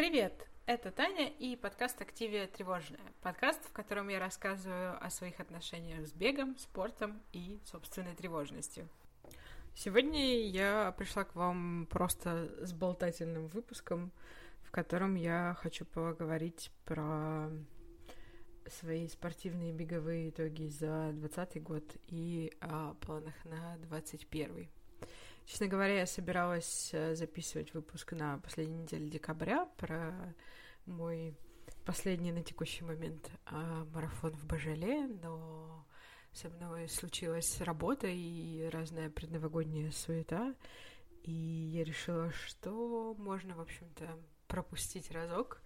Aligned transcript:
Привет! 0.00 0.48
Это 0.64 0.90
Таня 0.90 1.28
и 1.28 1.56
подкаст 1.56 2.00
«Активия 2.00 2.46
тревожная». 2.46 3.04
Подкаст, 3.20 3.62
в 3.68 3.72
котором 3.72 4.08
я 4.08 4.18
рассказываю 4.18 4.96
о 4.98 5.10
своих 5.10 5.40
отношениях 5.40 6.08
с 6.08 6.12
бегом, 6.14 6.56
спортом 6.56 7.20
и 7.34 7.60
собственной 7.66 8.14
тревожностью. 8.14 8.88
Сегодня 9.74 10.46
я 10.46 10.94
пришла 10.96 11.24
к 11.24 11.34
вам 11.34 11.86
просто 11.90 12.50
с 12.64 12.72
болтательным 12.72 13.48
выпуском, 13.48 14.10
в 14.62 14.70
котором 14.70 15.16
я 15.16 15.54
хочу 15.60 15.84
поговорить 15.84 16.72
про 16.86 17.50
свои 18.68 19.06
спортивные 19.06 19.74
беговые 19.74 20.30
итоги 20.30 20.68
за 20.68 21.10
2020 21.12 21.62
год 21.62 21.84
и 22.06 22.54
о 22.62 22.94
планах 23.02 23.34
на 23.44 23.76
2021. 23.90 24.66
Честно 25.50 25.66
говоря, 25.66 25.98
я 25.98 26.06
собиралась 26.06 26.90
э, 26.92 27.16
записывать 27.16 27.74
выпуск 27.74 28.12
на 28.12 28.38
последней 28.38 28.84
неделе 28.84 29.08
декабря 29.10 29.66
про 29.78 30.32
мой 30.86 31.34
последний 31.84 32.30
на 32.30 32.44
текущий 32.44 32.84
момент 32.84 33.28
а, 33.46 33.84
марафон 33.86 34.32
в 34.36 34.46
Бажале, 34.46 35.08
но 35.08 35.84
со 36.32 36.50
мной 36.50 36.88
случилась 36.88 37.60
работа 37.62 38.06
и 38.06 38.68
разная 38.68 39.10
предновогодняя 39.10 39.90
суета, 39.90 40.54
и 41.24 41.32
я 41.32 41.82
решила, 41.82 42.30
что 42.30 43.16
можно, 43.18 43.56
в 43.56 43.60
общем-то, 43.60 44.20
пропустить 44.46 45.10
разок, 45.10 45.62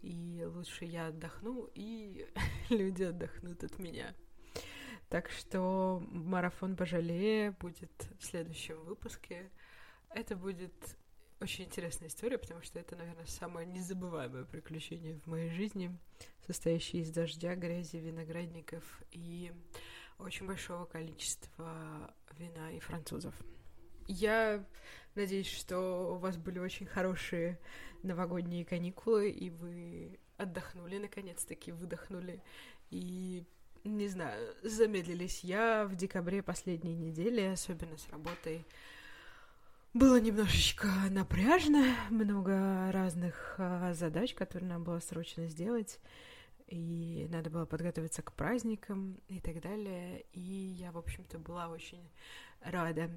и 0.00 0.46
лучше 0.46 0.86
я 0.86 1.08
отдохну, 1.08 1.68
и 1.74 2.26
люди 2.70 3.02
отдохнут 3.02 3.62
от 3.62 3.78
меня. 3.78 4.14
Так 5.08 5.30
что 5.30 6.02
марафон 6.10 6.74
Божалея 6.74 7.52
будет 7.52 7.92
в 8.18 8.24
следующем 8.24 8.82
выпуске. 8.84 9.50
Это 10.10 10.34
будет 10.34 10.72
очень 11.40 11.64
интересная 11.64 12.08
история, 12.08 12.38
потому 12.38 12.62
что 12.62 12.78
это, 12.78 12.96
наверное, 12.96 13.26
самое 13.26 13.66
незабываемое 13.66 14.44
приключение 14.44 15.14
в 15.14 15.26
моей 15.26 15.50
жизни, 15.50 15.96
состоящее 16.46 17.02
из 17.02 17.10
дождя, 17.10 17.54
грязи, 17.54 17.98
виноградников 17.98 19.02
и 19.12 19.52
очень 20.18 20.46
большого 20.46 20.86
количества 20.86 22.14
вина 22.38 22.72
и 22.72 22.80
французов. 22.80 23.34
Я 24.08 24.64
надеюсь, 25.14 25.50
что 25.50 26.14
у 26.14 26.18
вас 26.18 26.36
были 26.36 26.58
очень 26.58 26.86
хорошие 26.86 27.58
новогодние 28.02 28.64
каникулы, 28.64 29.30
и 29.30 29.50
вы 29.50 30.18
отдохнули 30.36 30.98
наконец-таки, 30.98 31.72
выдохнули 31.72 32.42
и 32.90 33.44
не 33.86 34.08
знаю, 34.08 34.54
замедлились. 34.62 35.44
Я 35.44 35.86
в 35.86 35.96
декабре 35.96 36.42
последней 36.42 36.94
недели, 36.94 37.40
особенно 37.42 37.96
с 37.96 38.08
работой, 38.10 38.66
было 39.94 40.20
немножечко 40.20 40.88
напряжно, 41.10 41.94
много 42.10 42.90
разных 42.92 43.54
а, 43.58 43.94
задач, 43.94 44.34
которые 44.34 44.68
нам 44.68 44.84
было 44.84 44.98
срочно 45.00 45.48
сделать, 45.48 46.00
и 46.66 47.26
надо 47.30 47.48
было 47.48 47.64
подготовиться 47.64 48.20
к 48.22 48.32
праздникам 48.32 49.18
и 49.28 49.40
так 49.40 49.60
далее. 49.62 50.26
И 50.32 50.40
я, 50.40 50.92
в 50.92 50.98
общем-то, 50.98 51.38
была 51.38 51.68
очень 51.68 52.10
рада 52.60 53.10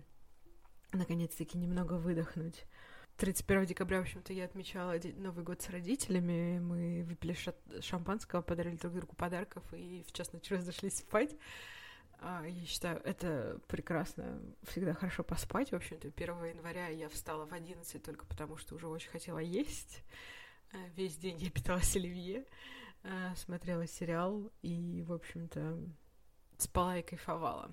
наконец-таки 0.94 1.58
немного 1.58 1.94
выдохнуть. 1.94 2.66
31 3.20 3.66
декабря, 3.66 4.00
в 4.00 4.04
общем-то, 4.04 4.32
я 4.32 4.46
отмечала 4.46 4.96
Новый 5.18 5.44
год 5.44 5.62
с 5.62 5.70
родителями. 5.70 6.58
Мы 6.60 7.04
выпили 7.04 7.36
шампанского, 7.82 8.42
подарили 8.42 8.78
друг 8.78 8.94
другу 8.94 9.14
подарков 9.14 9.62
и 9.74 10.06
в 10.08 10.14
час 10.14 10.32
ночи 10.32 10.54
разошлись 10.54 11.00
спать. 11.00 11.36
А, 12.22 12.46
я 12.48 12.66
считаю, 12.66 13.02
это 13.04 13.60
прекрасно. 13.68 14.42
Всегда 14.64 14.94
хорошо 14.94 15.24
поспать. 15.24 15.74
В 15.74 15.76
общем-то, 15.76 16.08
1 16.08 16.46
января 16.46 16.88
я 16.88 17.10
встала 17.10 17.46
в 17.46 17.52
11 17.52 18.02
только 18.02 18.26
потому, 18.26 18.56
что 18.56 18.76
уже 18.76 18.88
очень 18.88 19.10
хотела 19.10 19.40
есть. 19.40 20.02
А, 20.72 20.78
весь 20.96 21.18
день 21.18 21.40
я 21.40 21.50
питалась 21.50 21.94
оливье, 21.98 22.46
а, 23.04 23.36
смотрела 23.36 23.86
сериал 23.86 24.50
и, 24.62 25.04
в 25.06 25.12
общем-то, 25.12 25.78
спала 26.58 26.98
и 26.98 27.02
кайфовала. 27.02 27.70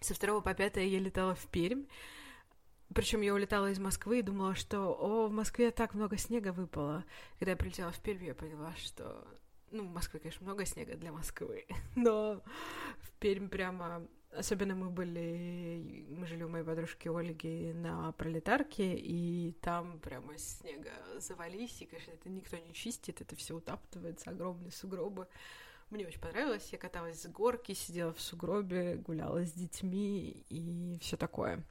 Со 0.00 0.18
2 0.18 0.40
по 0.40 0.54
5 0.54 0.76
я 0.76 0.98
летала 1.00 1.34
в 1.34 1.46
Пермь. 1.48 1.84
Причем 2.94 3.20
я 3.20 3.34
улетала 3.34 3.70
из 3.70 3.78
Москвы 3.78 4.20
и 4.20 4.22
думала, 4.22 4.54
что 4.54 4.94
о, 4.94 5.28
в 5.28 5.32
Москве 5.32 5.70
так 5.70 5.94
много 5.94 6.16
снега 6.16 6.52
выпало. 6.52 7.04
Когда 7.38 7.52
я 7.52 7.56
прилетела 7.56 7.92
в 7.92 8.00
Пермь, 8.00 8.24
я 8.24 8.34
поняла, 8.34 8.74
что 8.76 9.26
ну, 9.70 9.84
в 9.84 9.92
Москве, 9.92 10.20
конечно, 10.20 10.44
много 10.44 10.64
снега 10.64 10.96
для 10.96 11.12
Москвы, 11.12 11.66
но 11.96 12.42
в 13.00 13.10
Пермь 13.18 13.48
прямо... 13.48 14.06
Особенно 14.30 14.74
мы 14.74 14.90
были... 14.90 16.06
Мы 16.10 16.26
жили 16.26 16.42
у 16.42 16.48
моей 16.48 16.64
подружки 16.64 17.08
Ольги 17.08 17.72
на 17.72 18.12
пролетарке, 18.12 18.94
и 18.94 19.52
там 19.62 19.98
прямо 20.00 20.36
снега 20.36 20.92
завались, 21.18 21.80
и, 21.80 21.86
конечно, 21.86 22.10
это 22.12 22.28
никто 22.28 22.58
не 22.58 22.74
чистит, 22.74 23.22
это 23.22 23.36
все 23.36 23.56
утаптывается, 23.56 24.30
огромные 24.30 24.70
сугробы. 24.70 25.26
Мне 25.88 26.06
очень 26.06 26.20
понравилось, 26.20 26.68
я 26.72 26.78
каталась 26.78 27.22
с 27.22 27.26
горки, 27.26 27.72
сидела 27.72 28.12
в 28.12 28.20
сугробе, 28.20 28.96
гуляла 28.96 29.46
с 29.46 29.52
детьми 29.52 30.44
и 30.50 30.98
все 31.00 31.16
такое. 31.16 31.64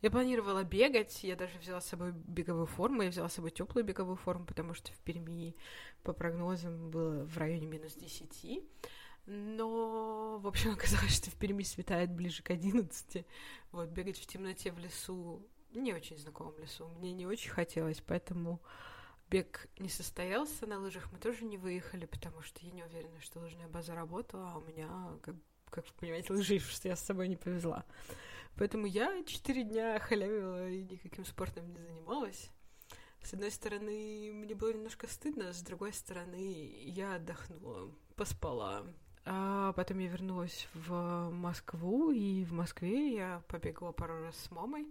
Я 0.00 0.10
планировала 0.10 0.62
бегать, 0.62 1.24
я 1.24 1.34
даже 1.34 1.58
взяла 1.58 1.80
с 1.80 1.88
собой 1.88 2.12
беговую 2.12 2.66
форму, 2.66 3.02
я 3.02 3.10
взяла 3.10 3.28
с 3.28 3.34
собой 3.34 3.50
теплую 3.50 3.84
беговую 3.84 4.16
форму, 4.16 4.46
потому 4.46 4.72
что 4.74 4.92
в 4.92 4.98
Перми 4.98 5.56
по 6.04 6.12
прогнозам 6.12 6.90
было 6.90 7.24
в 7.24 7.36
районе 7.36 7.66
минус 7.66 7.94
10. 7.94 8.62
Но, 9.26 10.38
в 10.38 10.46
общем, 10.46 10.70
оказалось, 10.74 11.16
что 11.16 11.30
в 11.30 11.34
Перми 11.34 11.64
светает 11.64 12.10
ближе 12.10 12.42
к 12.42 12.50
11. 12.50 13.26
Вот, 13.72 13.88
бегать 13.88 14.18
в 14.18 14.26
темноте 14.26 14.70
в 14.70 14.78
лесу, 14.78 15.42
не 15.74 15.92
очень 15.92 16.16
знакомом 16.16 16.56
лесу, 16.58 16.88
мне 16.98 17.12
не 17.12 17.26
очень 17.26 17.50
хотелось, 17.50 18.00
поэтому 18.00 18.62
бег 19.28 19.68
не 19.78 19.88
состоялся 19.88 20.66
на 20.66 20.78
лыжах. 20.78 21.10
Мы 21.12 21.18
тоже 21.18 21.44
не 21.44 21.58
выехали, 21.58 22.06
потому 22.06 22.42
что 22.42 22.64
я 22.64 22.70
не 22.70 22.84
уверена, 22.84 23.20
что 23.20 23.40
лыжная 23.40 23.68
база 23.68 23.94
работала, 23.94 24.52
а 24.54 24.58
у 24.58 24.62
меня, 24.62 24.88
как, 25.22 25.34
как 25.70 25.86
вы 25.86 25.92
понимаете, 25.98 26.32
лыжи, 26.32 26.60
что 26.60 26.88
я 26.88 26.94
с 26.94 27.04
собой 27.04 27.26
не 27.26 27.36
повезла. 27.36 27.84
Поэтому 28.56 28.86
я 28.86 29.22
четыре 29.24 29.64
дня 29.64 29.98
халявила 29.98 30.68
и 30.68 30.82
никаким 30.82 31.24
спортом 31.24 31.68
не 31.72 31.78
занималась. 31.78 32.50
С 33.22 33.34
одной 33.34 33.50
стороны, 33.50 34.30
мне 34.32 34.54
было 34.54 34.72
немножко 34.72 35.06
стыдно, 35.06 35.52
с 35.52 35.62
другой 35.62 35.92
стороны, 35.92 36.72
я 36.84 37.16
отдохнула, 37.16 37.90
поспала. 38.16 38.86
А 39.24 39.72
потом 39.74 39.98
я 39.98 40.08
вернулась 40.08 40.68
в 40.74 41.30
Москву, 41.30 42.10
и 42.10 42.44
в 42.44 42.52
Москве 42.52 43.14
я 43.14 43.42
побегала 43.48 43.92
пару 43.92 44.22
раз 44.22 44.36
с 44.36 44.50
мамой 44.50 44.86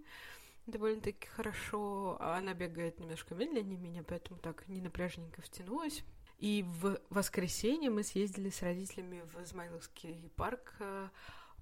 довольно-таки 0.68 1.26
хорошо. 1.28 2.16
Она 2.20 2.54
бегает 2.54 3.00
немножко 3.00 3.34
медленнее 3.34 3.78
меня, 3.78 4.02
поэтому 4.02 4.38
так 4.38 4.68
не 4.68 4.80
напряжненько 4.80 5.42
втянулась. 5.42 6.04
И 6.38 6.64
в 6.80 7.00
воскресенье 7.10 7.90
мы 7.90 8.04
съездили 8.04 8.50
с 8.50 8.62
родителями 8.62 9.22
в 9.32 9.42
Измайловский 9.42 10.30
парк 10.36 10.74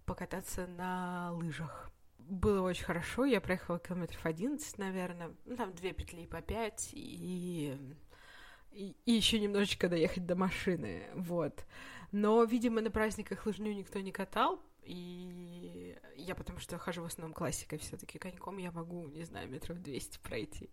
покататься 0.07 0.67
на 0.67 1.33
лыжах 1.33 1.91
было 2.29 2.63
очень 2.63 2.85
хорошо. 2.85 3.25
Я 3.25 3.41
проехала 3.41 3.79
километров 3.79 4.25
11, 4.25 4.79
наверное. 4.79 5.33
Ну, 5.45 5.57
там 5.57 5.73
две 5.75 5.93
петли 5.93 6.27
по 6.27 6.43
пять. 6.43 6.91
И, 6.93 7.79
и, 8.73 8.97
и 9.05 9.13
еще 9.13 9.39
немножечко 9.39 9.89
доехать 9.89 10.27
до 10.27 10.35
машины. 10.35 11.05
Вот. 11.15 11.65
Но, 12.13 12.43
видимо, 12.45 12.81
на 12.81 12.91
праздниках 12.91 13.47
лыжню 13.47 13.73
никто 13.73 14.01
не 14.01 14.13
катал. 14.13 14.61
И 14.83 15.97
я 16.17 16.35
потому 16.35 16.61
что 16.61 16.79
хожу 16.79 17.03
в 17.03 17.07
основном 17.07 17.35
классикой 17.35 17.79
все 17.79 17.97
таки 17.97 18.19
коньком 18.19 18.59
я 18.59 18.71
могу, 18.71 19.09
не 19.09 19.25
знаю, 19.25 19.49
метров 19.49 19.83
200 19.83 20.21
пройти. 20.21 20.71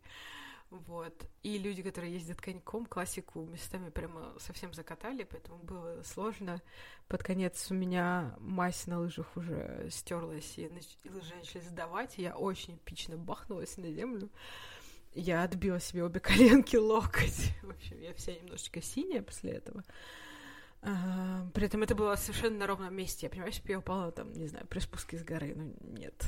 Вот. 0.74 1.28
И 1.44 1.60
люди, 1.60 1.84
которые 1.84 2.14
ездят 2.14 2.42
коньком, 2.42 2.88
классику 2.88 3.46
местами 3.46 3.92
прямо 3.92 4.34
совсем 4.40 4.74
закатали, 4.74 5.24
поэтому 5.24 5.60
было 5.60 6.02
сложно. 6.04 6.60
Под 7.08 7.22
конец 7.22 7.70
у 7.70 7.76
меня 7.76 8.36
мазь 8.40 8.88
на 8.88 9.00
лыжах 9.00 9.38
уже 9.38 9.88
стерлась, 9.92 10.58
и, 10.58 10.68
нач... 10.70 10.98
и 11.04 11.10
лыжи 11.10 11.36
начали 11.36 11.62
сдавать, 11.62 12.18
и 12.18 12.24
я 12.24 12.36
очень 12.36 12.78
эпично 12.78 13.18
бахнулась 13.18 13.78
на 13.78 13.92
землю. 13.92 14.32
Я 15.14 15.44
отбила 15.44 15.80
себе 15.80 16.04
обе 16.04 16.20
коленки, 16.20 16.76
локоть. 16.76 17.52
В 17.62 17.70
общем, 17.70 18.00
я 18.00 18.12
вся 18.16 18.34
немножечко 18.34 18.82
синяя 18.82 19.22
после 19.22 19.52
этого. 19.52 19.84
А, 20.82 21.48
при 21.54 21.68
этом 21.68 21.84
это 21.84 21.94
было 21.94 22.16
совершенно 22.16 22.58
на 22.58 22.68
ровном 22.68 22.96
месте. 22.96 23.28
Я 23.28 23.30
понимаю, 23.30 23.54
что 23.54 23.72
я 23.72 23.78
упала 23.78 24.12
там, 24.12 24.34
не 24.34 24.48
знаю, 24.48 24.66
при 24.66 24.80
спуске 24.80 25.20
с 25.20 25.24
горы. 25.24 25.54
Ну, 25.56 25.76
нет. 25.82 26.26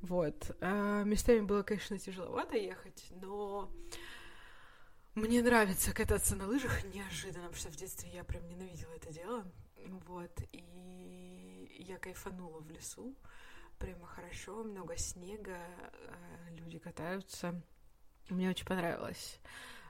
Вот. 0.00 0.56
А 0.60 1.02
местами 1.04 1.40
было, 1.40 1.62
конечно, 1.62 1.98
тяжеловато 1.98 2.56
ехать, 2.56 3.06
но 3.10 3.70
мне 5.14 5.42
нравится 5.42 5.94
кататься 5.94 6.36
на 6.36 6.46
лыжах 6.46 6.84
неожиданно, 6.92 7.48
потому 7.48 7.54
что 7.58 7.70
в 7.70 7.76
детстве 7.76 8.10
я 8.12 8.22
прям 8.22 8.46
ненавидела 8.48 8.92
это 8.92 9.12
дело. 9.12 9.44
Вот. 10.06 10.32
И 10.52 11.84
я 11.88 11.98
кайфанула 11.98 12.60
в 12.60 12.70
лесу. 12.70 13.16
Прямо 13.78 14.06
хорошо, 14.06 14.64
много 14.64 14.96
снега, 14.96 15.58
э, 15.58 16.54
люди 16.56 16.78
катаются. 16.78 17.62
Мне 18.28 18.50
очень 18.50 18.66
понравилось. 18.66 19.38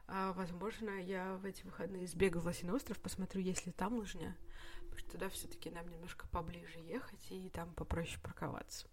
А, 0.09 0.33
возможно, 0.33 0.91
я 0.91 1.37
в 1.37 1.45
эти 1.45 1.65
выходные 1.65 2.07
сбегаю 2.07 2.43
в 2.43 2.47
Лосиный 2.47 2.75
остров, 2.75 2.99
посмотрю, 3.01 3.41
есть 3.41 3.67
ли 3.67 3.73
там 3.73 3.95
лыжня, 3.95 4.37
потому 4.83 4.99
что 4.99 5.11
туда 5.11 5.29
все-таки 5.29 5.71
нам 5.71 5.89
немножко 5.89 6.29
поближе 6.29 6.79
ехать 6.79 7.27
и 7.31 7.49
там 7.51 7.75
попроще 7.75 8.21
парковаться. 8.23 8.87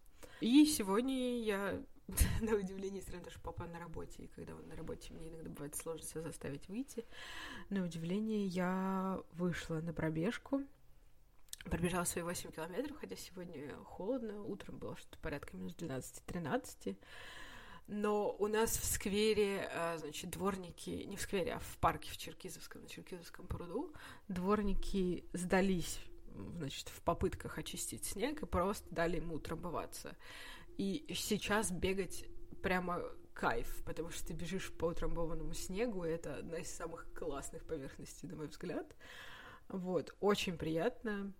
И 0.43 0.65
сегодня 0.65 1.39
я, 1.39 1.81
на 2.41 2.55
удивление, 2.55 3.01
странно, 3.01 3.29
что 3.29 3.39
папа 3.39 3.65
на 3.65 3.79
работе, 3.79 4.23
и 4.23 4.27
когда 4.27 4.53
он 4.53 4.67
на 4.67 4.75
работе, 4.75 5.13
мне 5.13 5.29
иногда 5.29 5.49
бывает 5.49 5.73
сложно 5.73 6.05
себя 6.05 6.21
заставить 6.21 6.67
выйти. 6.67 7.05
На 7.69 7.81
удивление, 7.81 8.45
я 8.47 9.21
вышла 9.31 9.75
на 9.75 9.93
пробежку, 9.93 10.61
пробежала 11.63 12.03
свои 12.03 12.25
8 12.25 12.51
километров, 12.51 12.97
хотя 12.97 13.15
сегодня 13.15 13.73
холодно, 13.85 14.43
утром 14.43 14.79
было 14.79 14.97
что-то 14.97 15.17
порядка 15.19 15.55
минус 15.55 15.77
12-13, 15.77 16.97
но 17.87 18.35
у 18.37 18.47
нас 18.47 18.71
в 18.75 18.83
сквере, 18.83 19.69
а, 19.71 19.97
значит, 19.97 20.29
дворники, 20.29 20.89
не 20.89 21.15
в 21.15 21.21
сквере, 21.21 21.53
а 21.53 21.59
в 21.59 21.77
парке 21.77 22.11
в 22.11 22.17
Черкизовском, 22.17 22.81
на 22.81 22.89
Черкизовском 22.89 23.47
пруду, 23.47 23.93
дворники 24.27 25.23
сдались, 25.31 26.01
значит, 26.57 26.89
в 26.89 27.01
попытках 27.01 27.57
очистить 27.57 28.05
снег 28.05 28.43
и 28.43 28.45
просто 28.45 28.87
дали 28.91 29.17
ему 29.17 29.35
утрамбоваться. 29.35 30.15
И 30.77 31.05
сейчас 31.13 31.71
бегать 31.71 32.25
прямо 32.61 33.01
кайф, 33.33 33.83
потому 33.85 34.09
что 34.09 34.27
ты 34.27 34.33
бежишь 34.33 34.71
по 34.71 34.85
утрамбованному 34.85 35.53
снегу, 35.53 36.05
и 36.05 36.09
это 36.09 36.37
одна 36.37 36.57
из 36.57 36.69
самых 36.69 37.11
классных 37.13 37.65
поверхностей, 37.65 38.27
на 38.27 38.35
мой 38.35 38.47
взгляд. 38.47 38.95
Вот, 39.67 40.15
очень 40.19 40.57
приятно. 40.57 41.33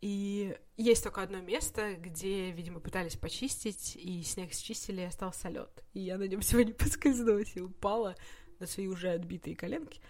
И 0.00 0.54
есть 0.76 1.02
только 1.02 1.22
одно 1.22 1.40
место, 1.40 1.94
где, 1.94 2.50
видимо, 2.50 2.80
пытались 2.80 3.16
почистить, 3.16 3.96
и 3.96 4.22
снег 4.22 4.52
счистили, 4.52 5.00
и 5.00 5.04
остался 5.04 5.48
лед. 5.48 5.82
И 5.94 6.00
я 6.00 6.18
на 6.18 6.24
нем 6.24 6.42
сегодня 6.42 6.74
поскользнулась 6.78 7.56
и 7.56 7.60
упала 7.60 8.14
на 8.58 8.66
свои 8.66 8.86
уже 8.86 9.10
отбитые 9.10 9.56
коленки. 9.56 10.00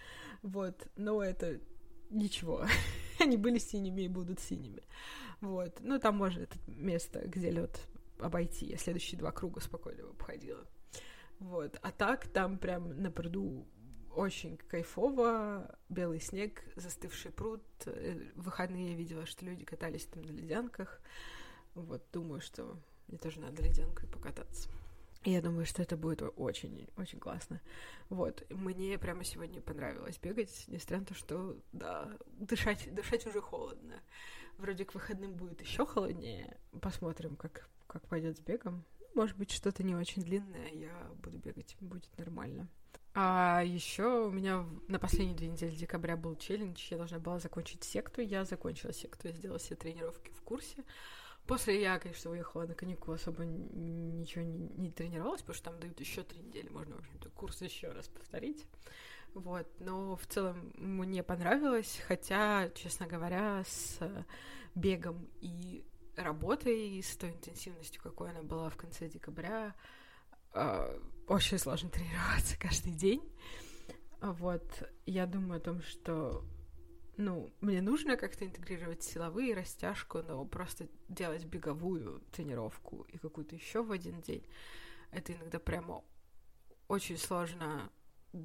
Вот, 0.41 0.87
но 0.95 1.23
это 1.23 1.61
ничего. 2.09 2.65
Они 3.19 3.37
были 3.37 3.57
синими 3.57 4.03
и 4.03 4.07
будут 4.07 4.39
синими. 4.39 4.83
Вот. 5.41 5.79
Ну, 5.81 5.99
там 5.99 6.17
можно 6.17 6.41
это 6.41 6.57
место, 6.67 7.21
где 7.27 7.51
лед 7.51 7.79
обойти. 8.19 8.65
Я 8.65 8.77
следующие 8.77 9.19
два 9.19 9.31
круга 9.31 9.59
спокойно 9.59 10.03
обходила. 10.09 10.65
Вот. 11.39 11.77
А 11.81 11.91
так 11.91 12.27
там 12.27 12.57
прям 12.57 13.01
на 13.01 13.11
пруду 13.11 13.67
очень 14.15 14.57
кайфово, 14.57 15.77
белый 15.89 16.21
снег, 16.21 16.63
застывший 16.75 17.31
пруд. 17.31 17.61
Э, 17.85 18.31
в 18.35 18.43
выходные 18.43 18.91
я 18.91 18.95
видела, 18.95 19.25
что 19.25 19.45
люди 19.45 19.65
катались 19.65 20.05
там 20.05 20.23
на 20.23 20.31
ледянках. 20.31 21.01
Вот, 21.73 22.05
думаю, 22.13 22.39
что 22.39 22.79
мне 23.07 23.17
тоже 23.17 23.41
надо 23.41 23.61
ледянкой 23.61 24.07
покататься. 24.07 24.69
Я 25.25 25.41
думаю, 25.41 25.65
что 25.65 25.81
это 25.81 25.97
будет 25.97 26.21
очень-очень 26.21 27.19
классно. 27.19 27.59
Вот, 28.09 28.45
мне 28.51 28.99
прямо 28.99 29.23
сегодня 29.23 29.59
понравилось 29.59 30.19
бегать, 30.19 30.65
несмотря 30.67 30.99
на 30.99 31.05
то, 31.05 31.13
что, 31.15 31.57
да, 31.71 32.15
дышать, 32.27 32.93
дышать 32.93 33.25
уже 33.25 33.41
холодно. 33.41 33.99
Вроде 34.59 34.85
к 34.85 34.93
выходным 34.93 35.33
будет 35.33 35.61
еще 35.61 35.83
холоднее. 35.83 36.57
Посмотрим, 36.79 37.35
как, 37.37 37.67
как 37.87 38.07
пойдет 38.07 38.37
с 38.37 38.39
бегом. 38.39 38.85
Может 39.15 39.35
быть, 39.35 39.49
что-то 39.51 39.81
не 39.81 39.95
очень 39.95 40.21
длинное, 40.21 40.69
я 40.69 40.93
буду 41.23 41.39
бегать, 41.39 41.75
будет 41.79 42.15
нормально. 42.19 42.67
А 43.15 43.63
еще 43.65 44.27
у 44.27 44.31
меня 44.31 44.63
на 44.87 44.99
последние 44.99 45.37
две 45.37 45.47
недели 45.47 45.73
декабря 45.73 46.17
был 46.17 46.35
челлендж, 46.35 46.85
я 46.91 46.97
должна 46.97 47.17
была 47.17 47.39
закончить 47.39 47.83
секту, 47.83 48.21
я 48.21 48.45
закончила 48.45 48.93
секту, 48.93 49.29
я 49.29 49.33
сделала 49.33 49.57
все 49.57 49.75
тренировки 49.75 50.31
в 50.31 50.41
курсе. 50.41 50.83
После 51.47 51.79
я, 51.79 51.99
конечно, 51.99 52.31
уехала 52.31 52.65
на 52.65 52.73
каникулы, 52.73 53.15
особо 53.15 53.45
ничего 53.45 54.43
не, 54.43 54.57
не 54.77 54.91
тренировалась, 54.91 55.41
потому 55.41 55.55
что 55.55 55.69
там 55.69 55.79
дают 55.79 55.99
еще 55.99 56.23
три 56.23 56.39
недели, 56.39 56.69
можно, 56.69 56.95
в 56.95 56.99
общем-то, 56.99 57.29
курс 57.29 57.61
еще 57.61 57.91
раз 57.91 58.07
повторить. 58.07 58.65
Вот, 59.35 59.67
но 59.79 60.15
в 60.15 60.25
целом 60.25 60.71
мне 60.75 61.21
понравилось, 61.21 62.01
хотя, 62.07 62.69
честно 62.69 63.05
говоря, 63.05 63.63
с 63.67 63.99
бегом 64.73 65.27
и 65.41 65.85
работой, 66.15 67.01
с 67.03 67.15
той 67.17 67.31
интенсивностью, 67.31 68.01
какой 68.01 68.31
она 68.31 68.41
была 68.41 68.69
в 68.69 68.77
конце 68.77 69.07
декабря, 69.07 69.75
э, 70.53 70.99
очень 71.27 71.59
сложно 71.59 71.89
тренироваться 71.91 72.57
каждый 72.57 72.93
день. 72.93 73.21
Вот, 74.21 74.63
я 75.05 75.25
думаю 75.27 75.57
о 75.57 75.63
том, 75.63 75.81
что, 75.83 76.43
ну, 77.17 77.51
мне 77.61 77.81
нужно 77.81 78.17
как-то 78.17 78.45
интегрировать 78.45 79.03
силовые, 79.03 79.53
растяжку, 79.53 80.21
но 80.21 80.45
просто 80.45 80.87
делать 81.07 81.45
беговую 81.45 82.21
тренировку 82.31 83.05
и 83.09 83.17
какую-то 83.17 83.55
еще 83.55 83.83
в 83.83 83.91
один 83.91 84.21
день, 84.21 84.45
это 85.11 85.33
иногда 85.33 85.59
прямо 85.59 86.03
очень 86.87 87.17
сложно. 87.17 87.89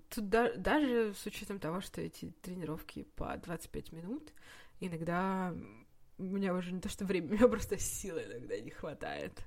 Тут 0.09 0.29
да, 0.29 0.53
даже 0.55 1.15
с 1.15 1.27
учетом 1.27 1.59
того, 1.59 1.81
что 1.81 2.01
эти 2.01 2.31
тренировки 2.43 3.03
по 3.17 3.37
25 3.37 3.93
минут, 3.93 4.33
иногда 4.79 5.55
у 6.19 6.23
меня 6.23 6.55
уже 6.55 6.73
не 6.73 6.81
то 6.81 6.89
что 6.89 7.05
время, 7.05 7.29
у 7.31 7.33
меня 7.33 7.49
просто 7.49 7.79
силы 7.79 8.25
иногда 8.25 8.59
не 8.61 8.71
хватает. 8.71 9.45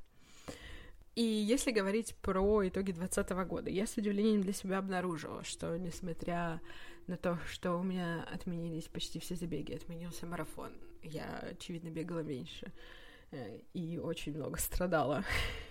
И 1.15 1.21
если 1.21 1.71
говорить 1.71 2.15
про 2.17 2.67
итоги 2.67 2.91
2020 2.91 3.47
года, 3.47 3.69
я 3.69 3.85
с 3.85 3.95
удивлением 3.97 4.41
для 4.41 4.53
себя 4.53 4.79
обнаружила, 4.79 5.43
что 5.43 5.77
несмотря 5.77 6.59
на 7.07 7.17
то, 7.17 7.37
что 7.47 7.73
у 7.77 7.83
меня 7.83 8.23
отменились 8.23 8.87
почти 8.87 9.19
все 9.19 9.35
забеги, 9.35 9.73
отменился 9.73 10.25
марафон, 10.25 10.71
я, 11.03 11.39
очевидно, 11.51 11.89
бегала 11.89 12.19
меньше 12.19 12.71
э, 13.31 13.59
и 13.73 13.97
очень 13.97 14.35
много 14.35 14.57
страдала. 14.57 15.23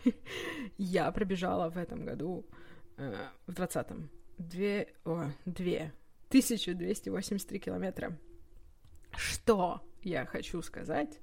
я 0.78 1.10
пробежала 1.12 1.70
в 1.70 1.78
этом 1.78 2.04
году, 2.04 2.46
э, 2.96 3.28
в 3.46 3.52
20-м, 3.52 4.10
две, 4.38 4.92
о, 5.04 5.30
две, 5.46 5.92
1283 6.28 7.58
километра. 7.58 8.18
Что 9.16 9.82
я 10.02 10.26
хочу 10.26 10.60
сказать? 10.62 11.20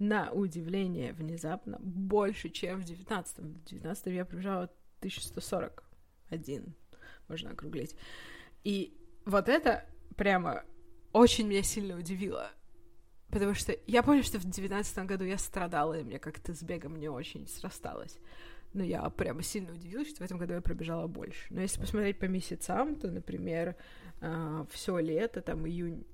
на 0.00 0.32
удивление, 0.32 1.12
внезапно 1.12 1.78
больше, 1.80 2.48
чем 2.48 2.80
в 2.80 2.84
19-м. 2.84 3.52
В 3.52 3.70
19-м 3.70 4.14
я 4.14 4.24
пробежала 4.24 4.70
1141, 5.00 6.74
можно 7.28 7.50
округлить. 7.50 7.94
И 8.64 8.96
вот 9.30 9.48
это 9.48 9.84
прямо 10.16 10.64
очень 11.12 11.46
меня 11.46 11.62
сильно 11.62 11.96
удивило. 11.96 12.50
Потому 13.30 13.54
что 13.54 13.76
я 13.86 14.02
помню, 14.02 14.24
что 14.24 14.38
в 14.38 14.44
19 14.44 15.06
году 15.06 15.24
я 15.24 15.38
страдала, 15.38 15.98
и 15.98 16.02
мне 16.02 16.18
как-то 16.18 16.52
с 16.52 16.62
бегом 16.62 16.96
не 16.96 17.08
очень 17.08 17.46
срасталось. 17.46 18.18
Но 18.72 18.82
я 18.84 19.08
прямо 19.10 19.42
сильно 19.42 19.72
удивилась, 19.72 20.08
что 20.08 20.18
в 20.18 20.24
этом 20.24 20.38
году 20.38 20.54
я 20.54 20.60
пробежала 20.60 21.06
больше. 21.06 21.46
Но 21.50 21.60
если 21.60 21.80
посмотреть 21.80 22.18
по 22.18 22.26
месяцам, 22.26 22.96
то, 22.96 23.08
например, 23.08 23.76
э, 24.20 24.64
все 24.70 24.98
лето, 24.98 25.42
там 25.42 25.66
июнь, 25.66 26.04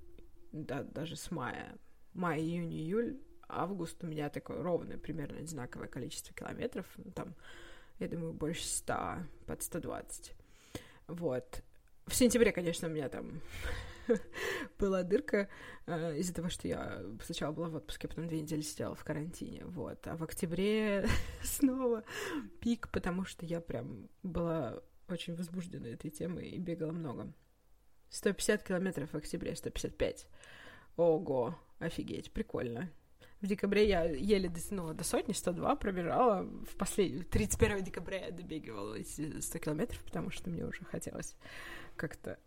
да, 0.52 0.82
даже 0.82 1.16
с 1.16 1.30
мая, 1.30 1.76
май, 2.12 2.40
июнь, 2.40 2.72
июль, 2.72 3.18
август 3.48 4.02
у 4.04 4.06
меня 4.06 4.28
такое 4.28 4.62
ровное, 4.62 4.98
примерно 4.98 5.38
одинаковое 5.38 5.88
количество 5.88 6.34
километров, 6.34 6.86
ну, 6.96 7.10
там, 7.12 7.34
я 7.98 8.08
думаю, 8.08 8.32
больше 8.32 8.64
100, 8.64 8.94
под 9.46 9.62
120. 9.62 10.34
Вот. 11.08 11.62
В 12.06 12.14
сентябре, 12.14 12.52
конечно, 12.52 12.86
у 12.86 12.90
меня 12.90 13.08
там 13.08 13.40
была 14.78 15.02
дырка 15.02 15.48
э, 15.86 16.18
из-за 16.18 16.32
того, 16.32 16.48
что 16.48 16.68
я 16.68 17.02
сначала 17.24 17.52
была 17.52 17.68
в 17.68 17.74
отпуске, 17.74 18.06
потом 18.06 18.28
две 18.28 18.40
недели 18.40 18.60
сидела 18.60 18.94
в 18.94 19.02
карантине, 19.02 19.64
вот. 19.64 20.06
А 20.06 20.16
в 20.16 20.22
октябре 20.22 21.08
снова 21.42 22.04
пик, 22.60 22.88
потому 22.92 23.24
что 23.24 23.44
я 23.44 23.60
прям 23.60 24.08
была 24.22 24.80
очень 25.08 25.34
возбуждена 25.34 25.88
этой 25.88 26.10
темой 26.10 26.50
и 26.50 26.58
бегала 26.58 26.92
много. 26.92 27.32
150 28.10 28.62
километров 28.62 29.10
в 29.10 29.16
октябре, 29.16 29.56
155. 29.56 30.28
Ого, 30.96 31.58
офигеть, 31.80 32.32
прикольно. 32.32 32.88
В 33.40 33.46
декабре 33.46 33.86
я 33.86 34.04
еле 34.04 34.48
дотянула 34.48 34.94
до 34.94 35.04
сотни, 35.04 35.32
102 35.32 35.76
пробежала. 35.76 36.42
В 36.42 36.76
последний, 36.76 37.22
31 37.22 37.84
декабря 37.84 38.26
я 38.26 38.30
добегивала 38.30 38.94
эти 38.94 39.40
100 39.40 39.58
километров, 39.58 40.02
потому 40.04 40.30
что 40.30 40.48
мне 40.48 40.64
уже 40.64 40.84
хотелось 40.84 41.36
как-то 41.96 42.38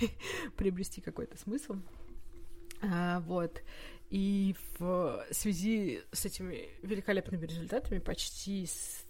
приобрести 0.56 1.00
какой-то 1.00 1.36
смысл. 1.38 1.76
А, 2.82 3.20
вот. 3.20 3.62
И 4.10 4.54
в 4.78 5.26
связи 5.30 6.02
с 6.12 6.24
этими 6.24 6.68
великолепными 6.82 7.44
результатами, 7.44 7.98
почти 7.98 8.66
с 8.66 9.04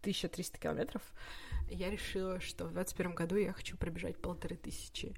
1300 0.00 0.58
километров, 0.58 1.02
я 1.68 1.90
решила, 1.90 2.40
что 2.40 2.64
в 2.64 2.72
2021 2.72 3.14
году 3.14 3.36
я 3.36 3.52
хочу 3.52 3.76
пробежать 3.76 4.18
полторы 4.18 4.56
тысячи. 4.56 5.14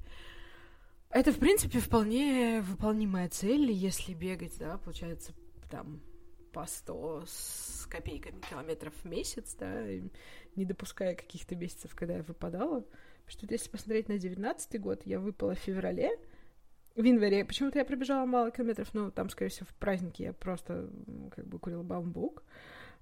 Это, 1.10 1.32
в 1.32 1.38
принципе, 1.38 1.78
вполне 1.78 2.60
выполнимая 2.60 3.28
цель, 3.28 3.70
если 3.70 4.14
бегать, 4.14 4.58
да, 4.58 4.78
получается, 4.78 5.32
там 5.70 6.00
по 6.52 6.66
100 6.66 7.24
с 7.26 7.86
копейками 7.90 8.40
километров 8.40 8.94
в 9.02 9.04
месяц, 9.04 9.54
да, 9.58 9.84
не 10.54 10.64
допуская 10.64 11.14
каких-то 11.14 11.56
месяцев, 11.56 11.94
когда 11.94 12.16
я 12.16 12.22
выпадала. 12.22 12.84
Что 13.26 13.46
если 13.48 13.70
посмотреть 13.70 14.08
на 14.08 14.18
19 14.18 14.80
год, 14.80 15.02
я 15.04 15.18
выпала 15.18 15.54
в 15.54 15.58
феврале, 15.58 16.10
в 16.94 17.02
январе. 17.02 17.44
Почему-то 17.44 17.78
я 17.78 17.84
пробежала 17.84 18.24
мало 18.26 18.50
километров, 18.50 18.92
но 18.94 19.10
там, 19.10 19.28
скорее 19.30 19.50
всего, 19.50 19.66
в 19.68 19.74
праздники 19.74 20.22
я 20.22 20.32
просто 20.32 20.88
как 21.34 21.46
бы 21.46 21.58
курила 21.58 21.82
бамбук. 21.82 22.42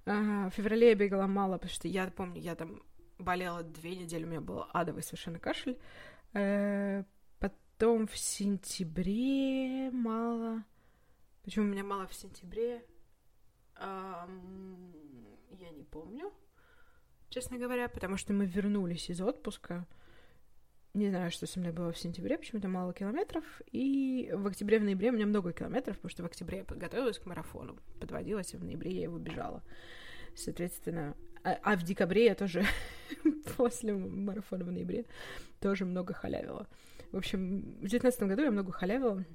А, 0.05 0.49
в 0.49 0.53
феврале 0.53 0.89
я 0.89 0.95
бегала 0.95 1.27
мало, 1.27 1.53
потому 1.53 1.71
что 1.71 1.87
я 1.87 2.07
помню, 2.07 2.41
я 2.41 2.55
там 2.55 2.81
болела 3.19 3.63
две 3.63 3.95
недели, 3.95 4.23
у 4.23 4.27
меня 4.27 4.41
был 4.41 4.65
адовый 4.73 5.03
совершенно 5.03 5.39
кашель. 5.39 5.77
Э, 6.33 7.03
потом 7.39 8.07
в 8.07 8.17
сентябре 8.17 9.91
мало. 9.91 10.63
Почему 11.43 11.65
у 11.65 11.69
меня 11.69 11.83
мало 11.83 12.07
в 12.07 12.13
сентябре? 12.13 12.85
Я 13.79 15.69
не 15.71 15.83
помню, 15.83 16.31
честно 17.29 17.57
говоря, 17.57 17.89
потому 17.89 18.17
что 18.17 18.33
мы 18.33 18.45
вернулись 18.45 19.09
из 19.09 19.19
отпуска. 19.21 19.85
Не 20.93 21.09
знаю, 21.09 21.31
что 21.31 21.47
со 21.47 21.59
мной 21.59 21.71
было 21.71 21.91
в 21.91 21.97
сентябре, 21.97 22.37
почему-то 22.37 22.67
мало 22.67 22.93
километров. 22.93 23.43
И 23.71 24.29
в 24.31 24.45
октябре, 24.45 24.77
в 24.77 24.83
ноябре 24.83 25.09
у 25.09 25.13
меня 25.13 25.25
много 25.25 25.51
километров, 25.51 25.95
потому 25.95 26.11
что 26.11 26.21
в 26.21 26.27
октябре 26.27 26.59
я 26.59 26.63
подготовилась 26.63 27.17
к 27.17 27.25
марафону, 27.25 27.79
подводилась, 27.99 28.53
и 28.53 28.57
в 28.57 28.63
ноябре 28.63 28.91
я 28.91 29.01
его 29.03 29.17
бежала. 29.17 29.63
Соответственно, 30.35 31.15
а, 31.43 31.57
а 31.63 31.77
в 31.77 31.81
декабре 31.81 32.25
я 32.25 32.35
тоже 32.35 32.63
после 33.57 33.95
марафона 33.95 34.65
в 34.65 34.71
ноябре 34.71 35.05
тоже 35.59 35.85
много 35.85 36.13
халявила. 36.13 36.67
В 37.11 37.17
общем, 37.17 37.75
в 37.81 37.87
девятнадцатом 37.87 38.27
году 38.27 38.43
я 38.43 38.51
много 38.51 38.71
халявила. 38.71 39.25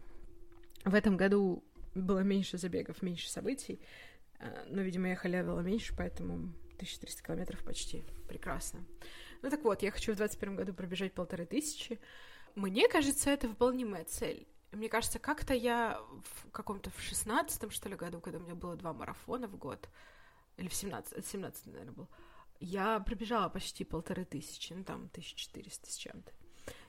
В 0.84 0.94
этом 0.94 1.16
году 1.16 1.64
было 1.96 2.20
меньше 2.20 2.56
забегов, 2.56 3.02
меньше 3.02 3.28
событий. 3.28 3.80
А, 4.38 4.64
но, 4.68 4.82
видимо, 4.82 5.08
я 5.08 5.16
халявила 5.16 5.58
меньше, 5.58 5.92
поэтому 5.98 6.52
1300 6.76 7.20
километров 7.20 7.64
почти. 7.64 8.04
Прекрасно. 8.28 8.86
Ну 9.42 9.50
так 9.50 9.62
вот, 9.64 9.82
я 9.82 9.90
хочу 9.90 10.12
в 10.12 10.16
2021 10.16 10.56
году 10.56 10.74
пробежать 10.74 11.14
полторы 11.14 11.46
тысячи. 11.46 12.00
Мне 12.54 12.88
кажется, 12.88 13.30
это 13.30 13.48
выполнимая 13.48 14.04
цель. 14.04 14.48
Мне 14.72 14.88
кажется, 14.88 15.18
как-то 15.18 15.54
я 15.54 16.00
в 16.24 16.50
каком-то 16.50 16.90
в 16.90 17.00
шестнадцатом, 17.00 17.70
что 17.70 17.88
ли, 17.88 17.94
году, 17.94 18.20
когда 18.20 18.38
у 18.38 18.42
меня 18.42 18.54
было 18.54 18.76
два 18.76 18.92
марафона 18.92 19.48
в 19.48 19.56
год, 19.56 19.88
или 20.56 20.68
в 20.68 20.74
17, 20.74 21.24
17 21.24 21.66
наверное, 21.66 21.92
был, 21.92 22.08
я 22.60 23.00
пробежала 23.00 23.48
почти 23.48 23.84
полторы 23.84 24.24
тысячи, 24.24 24.72
ну 24.72 24.84
там 24.84 25.06
1400 25.12 25.90
с 25.90 25.96
чем-то. 25.96 26.32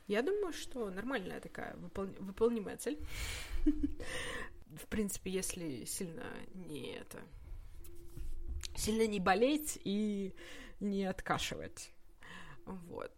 Я 0.07 0.23
думаю, 0.23 0.51
что 0.51 0.89
нормальная 0.89 1.39
такая 1.39 1.75
выпол... 1.77 2.07
выполнимая 2.19 2.77
цель. 2.77 2.99
В 3.65 4.87
принципе, 4.87 5.31
если 5.31 5.85
сильно 5.85 6.25
не 6.53 6.93
это... 6.93 7.19
Сильно 8.75 9.07
не 9.07 9.19
болеть 9.19 9.79
и 9.83 10.33
не 10.79 11.05
откашивать. 11.05 11.91
Вот. 12.69 13.11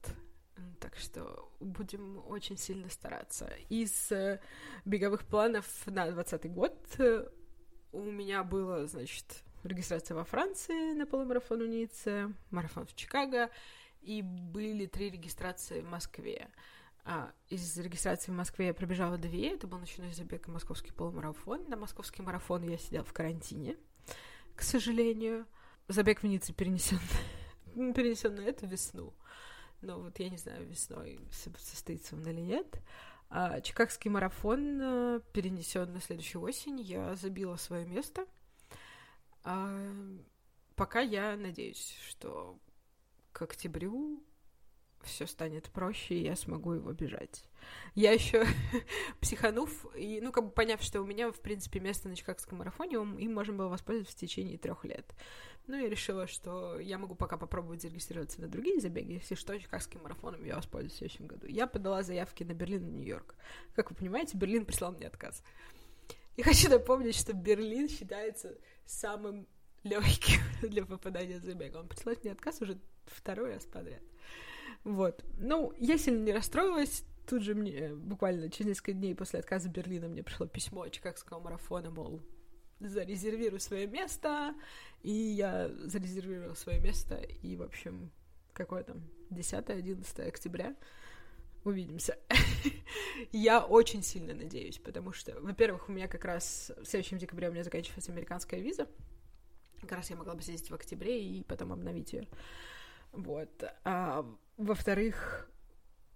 Так 0.79 0.95
что 0.95 1.51
будем 1.59 2.23
очень 2.27 2.57
сильно 2.57 2.89
стараться. 2.89 3.51
Из 3.69 4.11
э, 4.11 4.39
беговых 4.85 5.25
планов 5.25 5.65
на 5.85 6.05
2020 6.05 6.51
год 6.51 6.77
э, 6.99 7.27
у 7.91 8.03
меня 8.03 8.43
было, 8.43 8.87
значит, 8.87 9.43
регистрация 9.63 10.15
во 10.15 10.23
Франции 10.23 10.93
на 10.93 11.05
полумарафон 11.05 11.69
Ницце, 11.69 12.33
марафон 12.49 12.85
в 12.85 12.95
Чикаго, 12.95 13.49
и 14.01 14.21
были 14.21 14.85
три 14.85 15.09
регистрации 15.09 15.81
в 15.81 15.89
Москве. 15.89 16.49
А, 17.03 17.31
из 17.49 17.77
регистрации 17.77 18.31
в 18.31 18.35
Москве 18.35 18.67
я 18.67 18.73
пробежала 18.73 19.17
две, 19.17 19.55
это 19.55 19.67
был 19.67 19.79
ночной 19.79 20.13
забег 20.13 20.47
и 20.47 20.51
московский 20.51 20.91
полумарафон. 20.91 21.67
На 21.67 21.75
московский 21.75 22.21
марафон 22.21 22.63
я 22.63 22.77
сидела 22.77 23.03
в 23.03 23.13
карантине, 23.13 23.75
к 24.55 24.61
сожалению. 24.61 25.45
Забег 25.87 26.21
в 26.21 26.27
Ницце 26.27 26.53
перенесен, 26.53 26.99
перенесен 27.93 28.35
на 28.35 28.41
эту 28.41 28.67
весну. 28.67 29.13
Но 29.81 29.99
вот 29.99 30.19
я 30.19 30.29
не 30.29 30.37
знаю, 30.37 30.65
весной 30.67 31.19
состоится 31.31 32.15
он 32.15 32.27
или 32.27 32.41
нет. 32.41 32.81
А, 33.29 33.61
Чикагский 33.61 34.11
марафон 34.11 34.79
э, 34.81 35.19
перенесен 35.33 35.91
на 35.93 36.01
следующую 36.01 36.41
осень. 36.41 36.79
Я 36.79 37.15
забила 37.15 37.55
свое 37.55 37.85
место— 37.85 38.25
а, 39.43 39.91
пока 40.75 41.01
я 41.01 41.35
надеюсь, 41.35 41.95
что 42.07 42.59
к 43.31 43.41
октябрю 43.41 44.23
все 45.05 45.27
станет 45.27 45.69
проще, 45.69 46.15
и 46.15 46.23
я 46.23 46.35
смогу 46.35 46.73
его 46.73 46.91
бежать. 46.93 47.43
Я 47.95 48.11
еще 48.11 48.45
психанув, 49.21 49.85
и, 49.95 50.19
ну, 50.21 50.31
как 50.31 50.45
бы 50.45 50.51
поняв, 50.51 50.81
что 50.81 51.01
у 51.01 51.05
меня, 51.05 51.31
в 51.31 51.39
принципе, 51.39 51.79
место 51.79 52.09
на 52.09 52.15
Чикагском 52.15 52.59
марафоне, 52.59 52.95
им 52.95 53.33
можно 53.33 53.53
было 53.53 53.67
воспользоваться 53.67 54.15
в 54.15 54.19
течение 54.19 54.57
трех 54.57 54.83
лет. 54.85 55.13
Ну, 55.67 55.77
я 55.77 55.89
решила, 55.89 56.27
что 56.27 56.79
я 56.79 56.97
могу 56.97 57.15
пока 57.15 57.37
попробовать 57.37 57.81
зарегистрироваться 57.81 58.41
на 58.41 58.47
другие 58.47 58.79
забеги, 58.79 59.13
если 59.13 59.35
что, 59.35 59.57
Чикагским 59.57 60.01
марафоном 60.01 60.43
я 60.43 60.55
воспользуюсь 60.55 60.93
в 60.93 60.97
следующем 60.97 61.27
году. 61.27 61.47
Я 61.47 61.67
подала 61.67 62.03
заявки 62.03 62.43
на 62.43 62.53
Берлин 62.53 62.87
и 62.87 62.91
Нью-Йорк. 62.91 63.35
Как 63.75 63.89
вы 63.91 63.95
понимаете, 63.95 64.37
Берлин 64.37 64.65
прислал 64.65 64.91
мне 64.91 65.07
отказ. 65.07 65.43
И 66.35 66.41
хочу 66.43 66.69
напомнить, 66.69 67.15
что 67.15 67.33
Берлин 67.33 67.87
считается 67.89 68.57
самым 68.85 69.47
легким 69.83 70.41
для 70.69 70.85
попадания 70.85 71.39
в 71.39 71.43
забег. 71.43 71.75
Он 71.75 71.87
присылает 71.87 72.23
мне 72.23 72.33
отказ 72.33 72.61
уже 72.61 72.79
второй 73.05 73.53
раз 73.53 73.65
подряд. 73.65 74.01
Вот. 74.83 75.23
Ну, 75.37 75.73
я 75.77 75.97
сильно 75.97 76.23
не 76.23 76.33
расстроилась. 76.33 77.03
Тут 77.27 77.43
же 77.43 77.53
мне 77.55 77.71
э, 77.71 77.95
буквально 77.95 78.49
через 78.49 78.69
несколько 78.69 78.93
дней 78.93 79.15
после 79.15 79.39
отказа 79.39 79.69
Берлина 79.69 80.07
мне 80.07 80.23
пришло 80.23 80.47
письмо 80.47 80.83
от 80.83 80.91
Чикагского 80.91 81.39
марафона, 81.39 81.91
мол, 81.91 82.21
зарезервируй 82.79 83.59
свое 83.59 83.87
место. 83.87 84.55
И 85.03 85.11
я 85.11 85.69
зарезервировала 85.83 86.55
свое 86.55 86.79
место. 86.79 87.15
И, 87.15 87.55
в 87.55 87.61
общем, 87.61 88.11
какое 88.53 88.83
там, 88.83 89.01
10-11 89.29 90.27
октября 90.27 90.75
увидимся. 91.63 92.17
я 93.31 93.63
очень 93.63 94.03
сильно 94.03 94.33
надеюсь, 94.33 94.79
потому 94.79 95.13
что, 95.13 95.39
во-первых, 95.41 95.89
у 95.89 95.91
меня 95.91 96.07
как 96.07 96.25
раз 96.25 96.71
в 96.81 96.85
следующем 96.85 97.17
декабре 97.17 97.49
у 97.49 97.51
меня 97.51 97.63
заканчивается 97.63 98.11
американская 98.11 98.59
виза. 98.59 98.87
Как 99.81 99.93
раз 99.93 100.09
я 100.09 100.15
могла 100.15 100.35
бы 100.35 100.41
съездить 100.41 100.69
в 100.69 100.75
октябре 100.75 101.23
и 101.23 101.43
потом 101.43 101.71
обновить 101.71 102.13
ее. 102.13 102.27
Вот. 103.11 103.63
А, 103.83 104.25
во-вторых, 104.57 105.49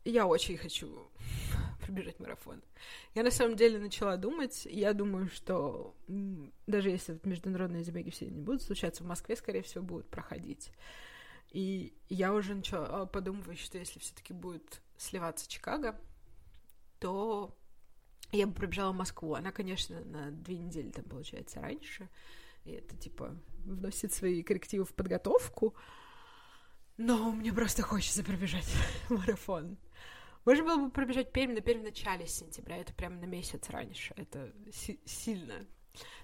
я 0.06 0.28
очень 0.28 0.58
хочу 0.58 1.10
пробежать 1.82 2.20
марафон. 2.20 2.62
Я 3.14 3.24
на 3.24 3.32
самом 3.32 3.56
деле 3.56 3.80
начала 3.80 4.18
думать, 4.18 4.66
я 4.70 4.94
думаю, 4.94 5.30
что 5.30 5.96
даже 6.68 6.90
если 6.90 7.14
вот 7.14 7.26
международные 7.26 7.84
забеги 7.84 8.12
все 8.12 8.28
не 8.28 8.42
будут 8.42 8.62
случаться, 8.62 9.04
в 9.04 9.08
Москве, 9.08 9.36
скорее 9.36 9.64
всего, 9.64 9.84
будут 9.84 10.10
проходить. 10.10 10.72
И 11.52 11.94
я 12.10 12.34
уже 12.34 12.54
начала 12.54 13.06
подумывать, 13.06 13.60
что 13.60 13.78
если 13.78 14.00
все-таки 14.00 14.34
будет 14.34 14.82
сливаться 14.98 15.50
Чикаго, 15.50 16.00
то 17.00 17.58
я 18.32 18.48
бы 18.48 18.54
пробежала 18.54 18.92
Москву. 18.92 19.36
Она, 19.36 19.52
конечно, 19.52 20.02
на 20.02 20.32
две 20.32 20.58
недели 20.58 20.90
там 20.90 21.06
получается 21.06 21.62
раньше. 21.62 22.10
И 22.66 22.72
это, 22.72 22.98
типа, 22.98 23.36
вносит 23.64 24.14
свои 24.14 24.44
коррективы 24.44 24.86
в 24.86 24.94
подготовку. 24.94 25.76
Но 26.98 27.32
мне 27.32 27.52
просто 27.52 27.82
хочется 27.84 28.24
пробежать 28.24 28.72
марафон. 29.10 29.78
Можно 30.46 30.64
было 30.64 30.78
бы 30.86 30.92
пробежать 30.92 31.32
Пермь, 31.34 31.54
на 31.54 31.62
Пермь 31.62 31.82
в 31.82 31.86
начале 31.86 32.28
сентября. 32.28 32.78
Это 32.78 32.94
прямо 32.94 33.18
на 33.20 33.26
месяц 33.26 33.70
раньше. 33.70 34.14
Это 34.16 34.54
си- 34.72 35.00
сильно. 35.06 35.66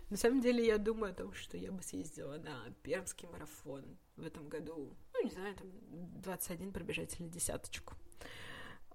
На 0.09 0.17
самом 0.17 0.41
деле, 0.41 0.65
я 0.65 0.77
думаю 0.77 1.11
о 1.11 1.15
том, 1.15 1.33
что 1.33 1.57
я 1.57 1.71
бы 1.71 1.81
съездила 1.81 2.37
на 2.37 2.71
пермский 2.83 3.27
марафон 3.29 3.97
в 4.17 4.25
этом 4.25 4.47
году. 4.49 4.95
Ну, 5.13 5.23
не 5.23 5.31
знаю, 5.31 5.55
там 5.55 5.67
21 6.21 6.71
пробежать 6.71 7.19
или 7.19 7.27
десяточку. 7.27 7.95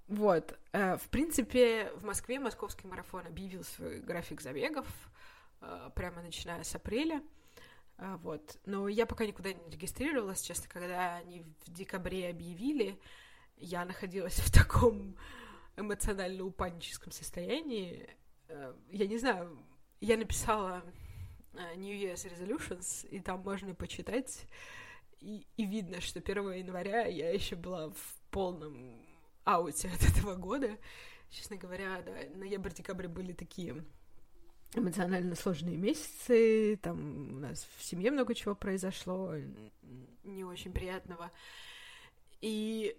Вот. 0.07 0.57
Э, 0.73 0.97
в 0.97 1.09
принципе, 1.09 1.91
в 1.97 2.05
Москве 2.05 2.39
московский 2.39 2.87
марафон 2.87 3.27
объявил 3.27 3.65
свой 3.65 4.01
график 4.01 4.41
забегов 4.41 4.87
э, 5.61 5.91
прямо 5.97 6.23
начиная 6.23 6.63
с 6.63 6.75
апреля. 6.75 7.23
Э, 7.99 8.17
вот. 8.23 8.59
Но 8.65 8.89
я 8.89 9.07
пока 9.07 9.27
никуда 9.27 9.53
не 9.53 9.71
регистрировалась, 9.71 10.43
честно, 10.43 10.69
когда 10.69 11.17
они 11.17 11.43
в 11.65 11.71
декабре 11.71 12.29
объявили, 12.29 13.01
я 13.57 13.85
находилась 13.85 14.39
в 14.41 14.53
таком 14.53 15.17
эмоционально-упадническом 15.77 17.13
состоянии. 17.13 18.09
Я 18.91 19.07
не 19.07 19.19
знаю, 19.19 19.59
я 20.01 20.17
написала 20.17 20.83
New 21.77 21.95
Year's 21.95 22.27
Resolutions, 22.31 23.09
и 23.09 23.21
там 23.21 23.41
можно 23.41 23.75
почитать, 23.75 24.47
и, 25.21 25.47
и 25.57 25.65
видно, 25.65 26.01
что 26.01 26.21
1 26.21 26.53
января 26.53 27.07
я 27.07 27.31
еще 27.31 27.57
была 27.57 27.91
в 27.91 28.21
полном 28.31 29.05
ауте 29.45 29.89
от 29.95 30.03
этого 30.03 30.35
года. 30.35 30.79
Честно 31.31 31.57
говоря, 31.57 32.03
да, 32.03 32.13
ноябрь-декабрь 32.37 33.09
были 33.09 33.33
такие 33.33 33.85
эмоционально 34.75 35.35
сложные 35.35 35.77
месяцы, 35.77 36.79
там 36.83 37.37
у 37.37 37.41
нас 37.41 37.67
в 37.77 37.83
семье 37.83 38.11
много 38.11 38.35
чего 38.35 38.55
произошло, 38.55 39.35
не 40.25 40.45
очень 40.45 40.73
приятного. 40.73 41.31
И 42.41 42.97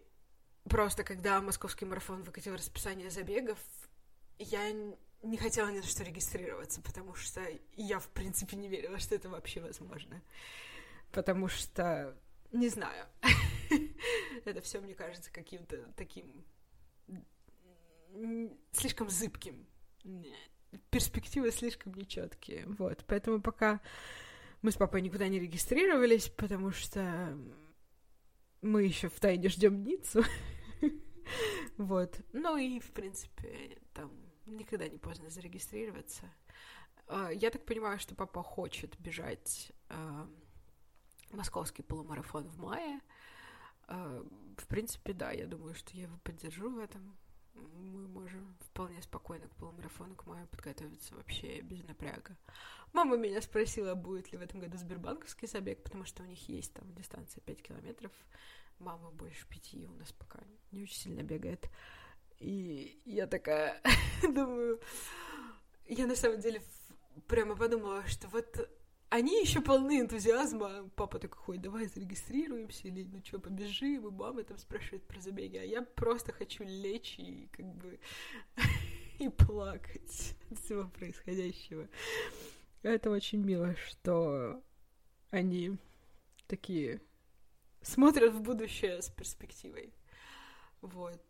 просто 0.63 1.03
когда 1.03 1.41
московский 1.41 1.86
марафон 1.86 2.24
выкатил 2.24 2.53
расписание 2.53 3.09
забегов, 3.09 3.59
я 4.39 4.71
не 5.24 5.38
хотела 5.38 5.69
ни 5.69 5.77
на 5.77 5.83
что 5.83 6.03
регистрироваться, 6.03 6.81
потому 6.81 7.15
что 7.15 7.41
я, 7.75 8.00
в 8.00 8.07
принципе, 8.09 8.55
не 8.55 8.67
верила, 8.67 9.00
что 9.00 9.15
это 9.15 9.29
вообще 9.29 9.62
возможно. 9.62 10.21
Потому 11.12 11.47
что, 11.47 12.15
не 12.51 12.69
знаю, 12.69 13.07
это 14.45 14.62
все 14.62 14.79
мне 14.79 14.93
кажется 14.93 15.31
каким-то 15.31 15.91
таким 15.95 16.45
слишком 18.71 19.09
зыбким. 19.09 19.67
Перспективы 20.89 21.51
слишком 21.51 21.93
нечеткие. 21.93 22.65
Вот. 22.67 23.03
Поэтому 23.07 23.41
пока 23.41 23.81
мы 24.62 24.71
с 24.71 24.75
папой 24.75 25.01
никуда 25.01 25.27
не 25.27 25.39
регистрировались, 25.39 26.29
потому 26.29 26.71
что 26.71 27.38
мы 28.62 28.83
еще 28.83 29.09
в 29.09 29.19
тайне 29.19 29.50
ждем 29.50 29.83
Ниццу. 29.83 30.24
вот. 31.77 32.19
Ну 32.33 32.57
и, 32.57 32.79
в 32.79 32.91
принципе, 32.91 33.79
там 33.93 34.12
никогда 34.45 34.88
не 34.88 34.97
поздно 34.97 35.29
зарегистрироваться. 35.29 36.31
А, 37.07 37.31
я 37.31 37.50
так 37.50 37.65
понимаю, 37.65 38.00
что 38.00 38.15
папа 38.15 38.43
хочет 38.43 39.00
бежать 39.00 39.71
а, 39.89 40.27
московский 41.31 41.83
полумарафон 41.83 42.47
в 42.47 42.57
мае. 42.57 43.00
А, 43.88 44.24
в 44.57 44.67
принципе, 44.67 45.13
да, 45.13 45.31
я 45.31 45.45
думаю, 45.45 45.75
что 45.75 45.95
я 45.95 46.03
его 46.03 46.17
поддержу 46.24 46.69
в 46.69 46.77
этом. 46.77 47.17
Мы 47.75 48.07
можем 48.07 48.55
вполне 48.59 49.01
спокойно 49.01 49.47
к 49.47 49.55
полумарафону 49.55 50.15
к 50.15 50.25
маю 50.25 50.47
подготовиться 50.47 51.15
вообще 51.15 51.61
без 51.61 51.83
напряга. 51.83 52.35
Мама 52.93 53.17
меня 53.17 53.41
спросила, 53.41 53.95
будет 53.95 54.31
ли 54.31 54.37
в 54.37 54.41
этом 54.41 54.59
году 54.59 54.77
Сбербанковский 54.77 55.47
забег, 55.47 55.83
потому 55.83 56.05
что 56.05 56.23
у 56.23 56.25
них 56.25 56.47
есть 56.49 56.73
там 56.73 56.93
дистанция 56.93 57.41
5 57.41 57.61
километров. 57.61 58.11
Мама 58.79 59.11
больше 59.11 59.47
пяти 59.47 59.87
у 59.87 59.93
нас 59.93 60.11
пока 60.11 60.39
не 60.71 60.83
очень 60.83 60.95
сильно 60.95 61.23
бегает. 61.23 61.69
И 62.39 63.01
я 63.05 63.27
такая 63.27 63.81
думаю, 64.23 64.79
я 65.87 66.05
на 66.05 66.15
самом 66.15 66.39
деле 66.39 66.61
прямо 67.27 67.55
подумала, 67.55 68.05
что 68.07 68.27
вот 68.27 68.69
они 69.09 69.39
еще 69.41 69.61
полны 69.61 69.99
энтузиазма. 70.01 70.89
Папа 70.95 71.19
такой, 71.19 71.37
ходит, 71.37 71.61
давай 71.61 71.87
зарегистрируемся, 71.87 72.87
или 72.87 73.03
ну 73.03 73.21
что, 73.23 73.39
побежим, 73.39 74.07
и 74.07 74.11
мама 74.11 74.43
там 74.43 74.57
спрашивает 74.57 75.07
про 75.07 75.19
забеги. 75.21 75.57
А 75.57 75.63
я 75.63 75.81
просто 75.81 76.33
хочу 76.33 76.63
лечь 76.63 77.15
и 77.17 77.47
как 77.51 77.65
бы 77.75 77.99
и 79.19 79.29
плакать 79.29 80.35
от 80.51 80.59
всего 80.59 80.89
происходящего. 80.89 81.87
Это 82.83 83.09
очень 83.09 83.43
мило, 83.43 83.75
что 83.75 84.61
они 85.31 85.77
такие 86.47 87.01
смотрят 87.81 88.33
в 88.33 88.41
будущее 88.41 89.01
с 89.01 89.09
перспективой. 89.09 89.93
Вот. 90.81 91.21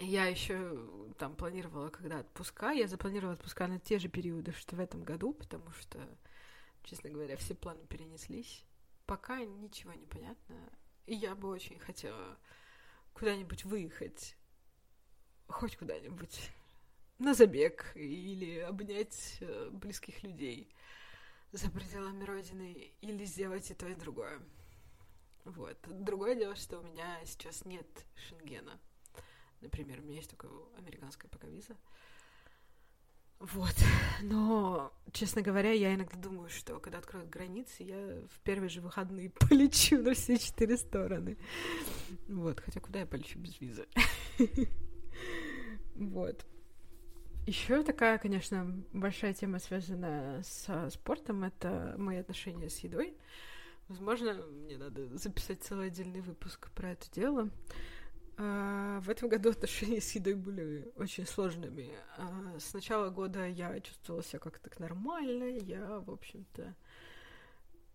Я 0.00 0.26
еще 0.26 0.88
там 1.18 1.36
планировала, 1.36 1.90
когда 1.90 2.20
отпуска. 2.20 2.70
Я 2.70 2.88
запланировала 2.88 3.34
отпуска 3.34 3.66
на 3.66 3.78
те 3.78 3.98
же 3.98 4.08
периоды, 4.08 4.52
что 4.52 4.74
в 4.74 4.80
этом 4.80 5.02
году, 5.02 5.34
потому 5.34 5.70
что, 5.72 5.98
честно 6.84 7.10
говоря, 7.10 7.36
все 7.36 7.54
планы 7.54 7.84
перенеслись. 7.86 8.64
Пока 9.04 9.44
ничего 9.44 9.92
не 9.92 10.06
понятно. 10.06 10.56
И 11.04 11.14
я 11.14 11.34
бы 11.34 11.48
очень 11.48 11.78
хотела 11.78 12.38
куда-нибудь 13.12 13.64
выехать. 13.66 14.36
Хоть 15.48 15.76
куда-нибудь. 15.76 16.50
На 17.18 17.34
забег 17.34 17.92
или 17.94 18.60
обнять 18.60 19.36
э, 19.40 19.68
близких 19.70 20.22
людей 20.22 20.74
за 21.52 21.70
пределами 21.70 22.24
Родины 22.24 22.92
или 23.02 23.24
сделать 23.26 23.70
и 23.70 23.74
то, 23.74 23.86
и 23.86 23.94
другое. 23.94 24.40
Вот. 25.44 25.76
Другое 25.86 26.36
дело, 26.36 26.56
что 26.56 26.78
у 26.78 26.82
меня 26.82 27.20
сейчас 27.26 27.66
нет 27.66 27.86
Шенгена. 28.14 28.80
Например, 29.60 30.00
у 30.00 30.02
меня 30.02 30.16
есть 30.16 30.30
только 30.30 30.48
американская 30.76 31.30
пока 31.30 31.46
виза. 31.48 31.76
Вот. 33.40 33.74
Но, 34.22 34.92
честно 35.12 35.40
говоря, 35.40 35.72
я 35.72 35.94
иногда 35.94 36.16
думаю, 36.18 36.50
что 36.50 36.78
когда 36.78 36.98
откроют 36.98 37.30
границы, 37.30 37.82
я 37.82 37.96
в 38.28 38.40
первые 38.40 38.68
же 38.68 38.82
выходные 38.82 39.30
полечу 39.48 40.02
на 40.02 40.14
все 40.14 40.36
четыре 40.38 40.76
стороны. 40.76 41.38
Вот. 42.28 42.60
Хотя 42.60 42.80
куда 42.80 43.00
я 43.00 43.06
полечу 43.06 43.38
без 43.38 43.60
визы? 43.60 43.86
Вот. 45.96 46.46
Еще 47.46 47.82
такая, 47.82 48.16
конечно, 48.16 48.82
большая 48.92 49.34
тема, 49.34 49.58
связанная 49.58 50.42
со 50.44 50.88
спортом, 50.88 51.44
это 51.44 51.94
мои 51.98 52.16
отношения 52.18 52.70
с 52.70 52.78
едой. 52.78 53.16
Возможно, 53.88 54.34
мне 54.34 54.78
надо 54.78 55.14
записать 55.18 55.62
целый 55.62 55.88
отдельный 55.88 56.20
выпуск 56.20 56.70
про 56.70 56.92
это 56.92 57.10
дело. 57.10 57.50
А, 58.42 59.00
в 59.00 59.10
этом 59.10 59.28
году 59.28 59.50
отношения 59.50 60.00
с 60.00 60.12
едой 60.12 60.34
были 60.34 60.90
очень 60.96 61.26
сложными. 61.26 61.90
А, 62.16 62.58
с 62.58 62.72
начала 62.72 63.10
года 63.10 63.46
я 63.46 63.78
чувствовала 63.80 64.22
себя 64.22 64.38
как-то 64.38 64.70
так 64.70 64.80
нормально. 64.80 65.44
Я, 65.58 66.00
в 66.00 66.10
общем-то... 66.10 66.74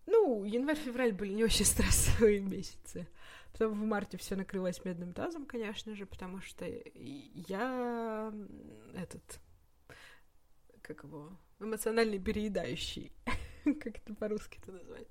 Ну, 0.06 0.44
январь-февраль 0.44 1.12
были 1.12 1.32
не 1.32 1.42
очень 1.42 1.64
стрессовые 1.64 2.40
месяцы. 2.40 3.08
Потом 3.50 3.72
в 3.72 3.84
марте 3.84 4.18
все 4.18 4.36
накрылось 4.36 4.84
медным 4.84 5.12
тазом, 5.12 5.46
конечно 5.46 5.96
же, 5.96 6.06
потому 6.06 6.40
что 6.40 6.64
я 6.94 8.32
этот 8.94 9.40
как 10.82 11.02
его 11.02 11.32
эмоциональный 11.58 12.20
переедающий, 12.20 13.10
как 13.64 13.98
это 13.98 14.14
по-русски 14.14 14.60
это 14.62 14.70
назвать. 14.70 15.08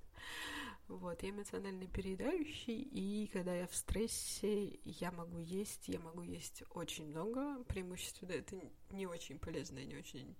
Вот, 0.88 1.24
я 1.24 1.32
эмоционально 1.32 1.88
переедающий, 1.88 2.80
и 2.80 3.28
когда 3.34 3.56
я 3.56 3.66
в 3.68 3.76
стрессе, 3.76 4.80
я 4.84 5.12
могу 5.12 5.40
есть, 5.40 5.88
я 5.88 6.00
могу 6.00 6.22
есть 6.22 6.64
очень 6.72 7.08
много, 7.08 7.64
преимущественно 7.64 8.34
это 8.34 8.56
не 8.92 9.08
очень 9.08 9.40
полезное, 9.40 9.84
не 9.84 9.96
очень 9.96 10.36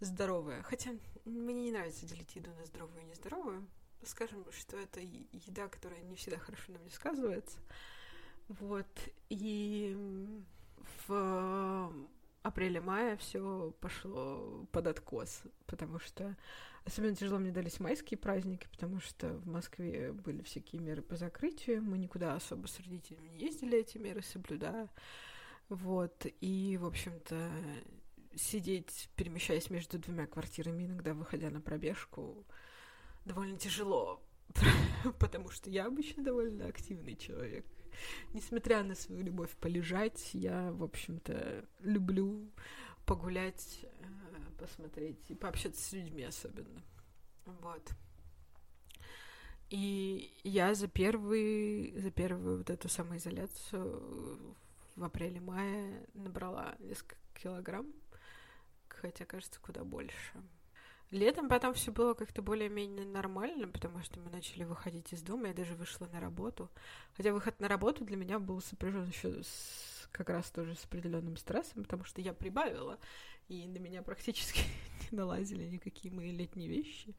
здоровое. 0.00 0.62
Хотя 0.62 0.90
мне 1.24 1.54
не 1.54 1.70
нравится 1.70 2.06
делить 2.06 2.34
еду 2.34 2.50
на 2.58 2.66
здоровую 2.66 3.02
и 3.02 3.06
нездоровую. 3.06 3.64
Скажем, 4.04 4.44
что 4.50 4.76
это 4.76 5.00
еда, 5.00 5.68
которая 5.68 6.02
не 6.02 6.16
всегда 6.16 6.38
хорошо 6.38 6.72
на 6.72 6.80
мне 6.80 6.90
сказывается. 6.90 7.60
Вот, 8.48 8.88
и 9.28 9.96
в 11.06 11.92
апреле-мае 12.42 13.16
все 13.16 13.74
пошло 13.80 14.66
под 14.72 14.86
откос, 14.86 15.42
потому 15.66 15.98
что 15.98 16.36
Особенно 16.84 17.14
тяжело 17.14 17.38
мне 17.38 17.52
дались 17.52 17.78
майские 17.78 18.18
праздники, 18.18 18.66
потому 18.72 18.98
что 18.98 19.34
в 19.34 19.46
Москве 19.46 20.12
были 20.12 20.42
всякие 20.42 20.82
меры 20.82 21.00
по 21.00 21.14
закрытию. 21.14 21.80
Мы 21.80 21.96
никуда 21.96 22.34
особо 22.34 22.66
с 22.66 22.78
родителями 22.80 23.28
не 23.28 23.38
ездили 23.38 23.78
эти 23.78 23.98
меры 23.98 24.20
соблюдая. 24.22 24.88
Вот. 25.68 26.26
И, 26.40 26.76
в 26.80 26.86
общем-то, 26.86 27.50
сидеть, 28.34 29.10
перемещаясь 29.14 29.70
между 29.70 29.98
двумя 29.98 30.26
квартирами, 30.26 30.84
иногда 30.84 31.14
выходя 31.14 31.50
на 31.50 31.60
пробежку, 31.60 32.44
довольно 33.24 33.58
тяжело, 33.58 34.20
потому 35.20 35.50
что 35.50 35.70
я 35.70 35.86
обычно 35.86 36.24
довольно 36.24 36.66
активный 36.66 37.14
человек. 37.14 37.64
Несмотря 38.32 38.82
на 38.82 38.94
свою 38.94 39.22
любовь 39.22 39.50
полежать, 39.56 40.30
я, 40.32 40.72
в 40.72 40.82
общем-то, 40.82 41.64
люблю 41.80 42.50
погулять 43.06 43.80
э, 43.82 43.88
посмотреть 44.58 45.30
и 45.30 45.34
пообщаться 45.34 45.82
с 45.82 45.92
людьми 45.92 46.22
особенно. 46.22 46.82
Вот. 47.44 47.90
И 49.70 50.30
я 50.44 50.74
за 50.74 50.86
первый, 50.86 51.94
за 51.96 52.10
первую 52.10 52.58
вот 52.58 52.70
эту 52.70 52.88
самоизоляцию 52.88 54.54
в 54.96 55.04
апреле-мае 55.04 56.06
набрала 56.12 56.76
несколько 56.78 57.16
килограмм, 57.34 57.90
хотя, 58.88 59.24
кажется, 59.24 59.58
куда 59.60 59.82
больше. 59.82 60.42
Летом 61.12 61.50
потом 61.50 61.74
все 61.74 61.92
было 61.92 62.14
как-то 62.14 62.40
более-менее 62.40 63.04
нормально, 63.04 63.68
потому 63.68 64.02
что 64.02 64.18
мы 64.18 64.30
начали 64.30 64.64
выходить 64.64 65.12
из 65.12 65.20
дома, 65.20 65.48
я 65.48 65.54
даже 65.54 65.74
вышла 65.74 66.08
на 66.10 66.20
работу. 66.20 66.70
Хотя 67.18 67.34
выход 67.34 67.60
на 67.60 67.68
работу 67.68 68.02
для 68.02 68.16
меня 68.16 68.38
был 68.38 68.62
сопряжен 68.62 69.06
еще 69.06 69.42
с, 69.42 70.08
как 70.10 70.30
раз 70.30 70.50
тоже 70.50 70.74
с 70.74 70.84
определенным 70.86 71.36
стрессом, 71.36 71.82
потому 71.84 72.04
что 72.04 72.22
я 72.22 72.32
прибавила 72.32 72.98
и 73.48 73.68
на 73.68 73.76
меня 73.76 74.02
практически 74.02 74.62
не 75.10 75.18
налазили 75.18 75.64
никакие 75.64 76.14
мои 76.14 76.30
летние 76.30 76.68
вещи. 76.68 77.14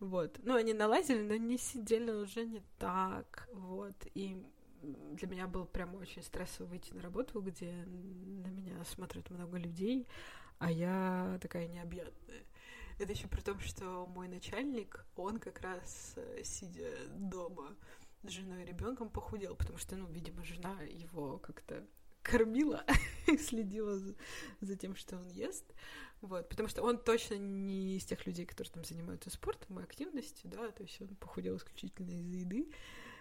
Вот. 0.00 0.40
Ну, 0.42 0.56
они 0.56 0.72
налазили, 0.72 1.22
но 1.22 1.36
не 1.36 1.56
сидели 1.56 2.10
уже 2.10 2.44
не 2.44 2.62
так. 2.80 3.48
Вот. 3.52 3.94
И 4.14 4.44
для 4.82 5.28
меня 5.28 5.46
было 5.46 5.66
прямо 5.66 5.98
очень 5.98 6.24
стрессово 6.24 6.66
выйти 6.66 6.92
на 6.94 7.02
работу, 7.02 7.40
где 7.40 7.70
на 7.86 8.48
меня 8.48 8.84
смотрят 8.86 9.30
много 9.30 9.56
людей, 9.56 10.08
а 10.58 10.72
я 10.72 11.38
такая 11.40 11.68
необъятная. 11.68 12.42
Это 13.00 13.12
еще 13.12 13.28
при 13.28 13.40
том, 13.40 13.58
что 13.60 14.06
мой 14.14 14.28
начальник, 14.28 15.06
он 15.16 15.38
как 15.38 15.62
раз, 15.62 16.12
э, 16.16 16.42
сидя 16.44 16.90
дома 17.08 17.74
с 18.22 18.28
женой 18.28 18.62
и 18.62 18.66
ребенком, 18.66 19.08
похудел, 19.08 19.56
потому 19.56 19.78
что, 19.78 19.96
ну, 19.96 20.06
видимо, 20.06 20.44
жена 20.44 20.78
его 20.82 21.38
как-то 21.38 21.82
кормила 22.20 22.84
и 23.26 23.38
следила 23.38 23.98
за, 23.98 24.14
за 24.60 24.76
тем, 24.76 24.96
что 24.96 25.16
он 25.16 25.26
ест. 25.28 25.64
Вот, 26.20 26.50
потому 26.50 26.68
что 26.68 26.82
он 26.82 26.98
точно 26.98 27.36
не 27.36 27.96
из 27.96 28.04
тех 28.04 28.26
людей, 28.26 28.44
которые 28.44 28.70
там 28.70 28.84
занимаются 28.84 29.30
спортом 29.30 29.80
и 29.80 29.82
активностью, 29.82 30.50
да, 30.50 30.70
то 30.70 30.82
есть 30.82 31.00
он 31.00 31.16
похудел 31.16 31.56
исключительно 31.56 32.10
из-за 32.10 32.36
еды. 32.36 32.70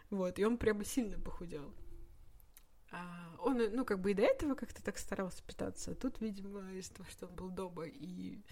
Вот, 0.09 0.39
и 0.39 0.43
он 0.43 0.57
прямо 0.57 0.83
сильно 0.83 1.17
похудел. 1.17 1.73
А 2.91 3.35
он, 3.39 3.57
ну, 3.71 3.85
как 3.85 4.01
бы 4.01 4.11
и 4.11 4.15
до 4.15 4.23
этого 4.23 4.55
как-то 4.55 4.83
так 4.83 4.97
старался 4.97 5.41
питаться. 5.43 5.91
А 5.91 5.95
тут, 5.95 6.19
видимо, 6.19 6.69
из-за 6.73 6.95
того, 6.95 7.09
что 7.09 7.27
он 7.27 7.35
был 7.35 7.49
дома 7.49 7.85
и 7.85 8.43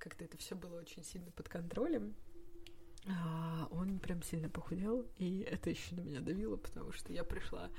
как-то 0.00 0.24
это 0.24 0.36
все 0.38 0.56
было 0.56 0.80
очень 0.80 1.04
сильно 1.04 1.30
под 1.30 1.48
контролем, 1.48 2.16
а, 3.06 3.68
он 3.70 3.98
прям 3.98 4.22
сильно 4.22 4.48
похудел, 4.48 5.06
и 5.16 5.40
это 5.40 5.70
еще 5.70 5.94
на 5.94 6.00
меня 6.00 6.20
давило, 6.20 6.56
потому 6.56 6.92
что 6.92 7.12
я 7.12 7.22
пришла 7.22 7.70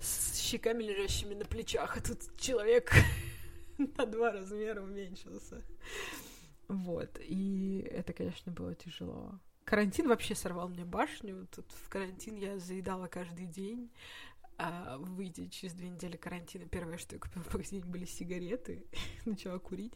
с 0.00 0.38
щеками, 0.38 0.82
лежащими 0.82 1.34
на 1.34 1.44
плечах, 1.44 1.96
а 1.96 2.00
тут 2.00 2.18
человек 2.38 2.92
на 3.78 4.06
два 4.06 4.32
размера 4.32 4.82
уменьшился. 4.82 5.62
Вот, 6.68 7.18
и 7.20 7.88
это, 7.90 8.12
конечно, 8.12 8.52
было 8.52 8.74
тяжело. 8.74 9.38
Карантин 9.64 10.08
вообще 10.08 10.34
сорвал 10.34 10.68
мне 10.68 10.84
башню. 10.84 11.46
Тут 11.54 11.66
в 11.72 11.88
карантин 11.90 12.36
я 12.36 12.58
заедала 12.58 13.06
каждый 13.06 13.46
день. 13.46 13.90
А 14.60 14.98
выйдя 14.98 15.48
через 15.48 15.72
две 15.74 15.88
недели 15.88 16.16
карантина, 16.16 16.66
первое, 16.66 16.98
что 16.98 17.14
я 17.14 17.20
купила 17.20 17.44
в 17.44 17.52
магазине, 17.52 17.84
были 17.84 18.04
сигареты. 18.04 18.84
Начала 19.24 19.60
курить. 19.60 19.94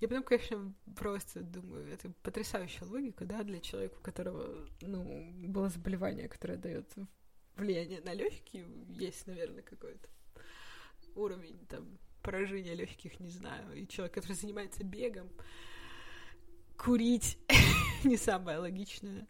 Я 0.00 0.08
потом, 0.08 0.22
конечно, 0.22 0.74
просто 0.96 1.42
думаю, 1.42 1.86
это 1.92 2.10
потрясающая 2.22 2.86
логика, 2.86 3.26
да, 3.26 3.42
для 3.42 3.60
человека, 3.60 3.96
у 3.98 4.02
которого, 4.02 4.66
ну, 4.80 5.30
было 5.46 5.68
заболевание, 5.68 6.26
которое 6.26 6.56
дает 6.56 6.90
влияние 7.56 8.00
на 8.00 8.14
легкие, 8.14 8.66
есть, 8.88 9.26
наверное, 9.26 9.62
какой-то 9.62 10.08
уровень 11.14 11.58
там 11.66 11.98
поражения 12.22 12.74
легких, 12.74 13.20
не 13.20 13.30
знаю. 13.30 13.74
И 13.74 13.86
человек, 13.86 14.14
который 14.14 14.34
занимается 14.34 14.84
бегом, 14.84 15.28
курить 16.78 17.38
не 18.04 18.16
самое 18.16 18.58
логичное. 18.58 19.26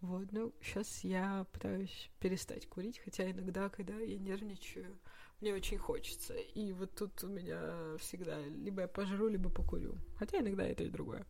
Вот, 0.00 0.32
ну, 0.32 0.52
сейчас 0.60 1.02
я 1.02 1.46
пытаюсь 1.52 2.10
перестать 2.20 2.68
курить, 2.68 3.00
хотя 3.02 3.30
иногда, 3.30 3.68
когда 3.68 3.94
я 3.98 4.18
нервничаю, 4.18 4.98
мне 5.40 5.54
очень 5.54 5.78
хочется. 5.78 6.34
И 6.34 6.72
вот 6.72 6.94
тут 6.94 7.22
у 7.24 7.28
меня 7.28 7.96
всегда 7.98 8.40
либо 8.40 8.82
я 8.82 8.88
пожру, 8.88 9.28
либо 9.28 9.50
покурю. 9.50 9.96
Хотя 10.18 10.38
иногда 10.38 10.64
это 10.64 10.84
и 10.84 10.90
другое. 10.90 11.26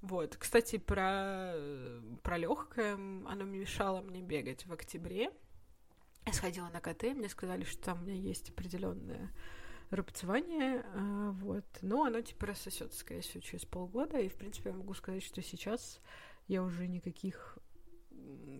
Вот, 0.00 0.36
кстати, 0.36 0.78
про, 0.78 1.54
про 2.22 2.36
легкое, 2.36 2.94
оно 2.94 3.44
мешало 3.44 4.00
мне 4.00 4.20
бегать 4.20 4.66
в 4.66 4.72
октябре. 4.72 5.30
Я 6.26 6.32
сходила 6.32 6.68
на 6.68 6.80
КТ, 6.80 7.04
мне 7.14 7.28
сказали, 7.28 7.64
что 7.64 7.82
там 7.84 8.02
у 8.02 8.06
меня 8.06 8.14
есть 8.14 8.50
определенное 8.50 9.32
рубцевание, 9.90 10.84
а, 10.94 11.32
вот, 11.32 11.64
но 11.82 12.04
оно 12.04 12.20
типа 12.20 12.46
рассосется, 12.46 12.98
скорее 12.98 13.20
всего, 13.20 13.40
через 13.40 13.64
полгода, 13.64 14.18
и, 14.18 14.28
в 14.28 14.34
принципе, 14.34 14.70
я 14.70 14.76
могу 14.76 14.94
сказать, 14.94 15.22
что 15.22 15.42
сейчас 15.42 16.00
я 16.48 16.62
уже 16.62 16.86
никаких 16.86 17.58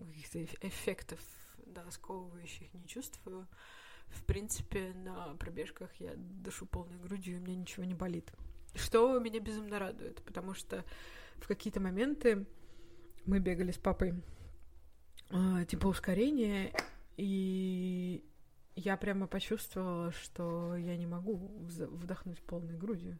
каких-то 0.07 0.43
эффектов, 0.67 1.19
да, 1.65 1.89
сковывающих 1.91 2.73
не 2.73 2.87
чувствую. 2.87 3.47
В 4.07 4.23
принципе, 4.25 4.93
на 4.93 5.35
пробежках 5.35 5.89
я 5.99 6.13
дышу 6.15 6.65
полной 6.65 6.97
грудью, 6.97 7.35
и 7.35 7.39
у 7.39 7.41
меня 7.41 7.55
ничего 7.55 7.83
не 7.83 7.95
болит. 7.95 8.31
Что 8.75 9.19
меня 9.19 9.39
безумно 9.39 9.79
радует, 9.79 10.21
потому 10.23 10.53
что 10.53 10.83
в 11.37 11.47
какие-то 11.47 11.79
моменты 11.79 12.45
мы 13.25 13.39
бегали 13.39 13.71
с 13.71 13.77
папой 13.77 14.13
э, 15.29 15.65
типа 15.67 15.87
ускорение, 15.87 16.73
и 17.17 18.23
я 18.75 18.97
прямо 18.97 19.27
почувствовала, 19.27 20.11
что 20.11 20.75
я 20.75 20.97
не 20.97 21.05
могу 21.05 21.35
вдохнуть 21.35 22.41
полной 22.41 22.77
грудью. 22.77 23.19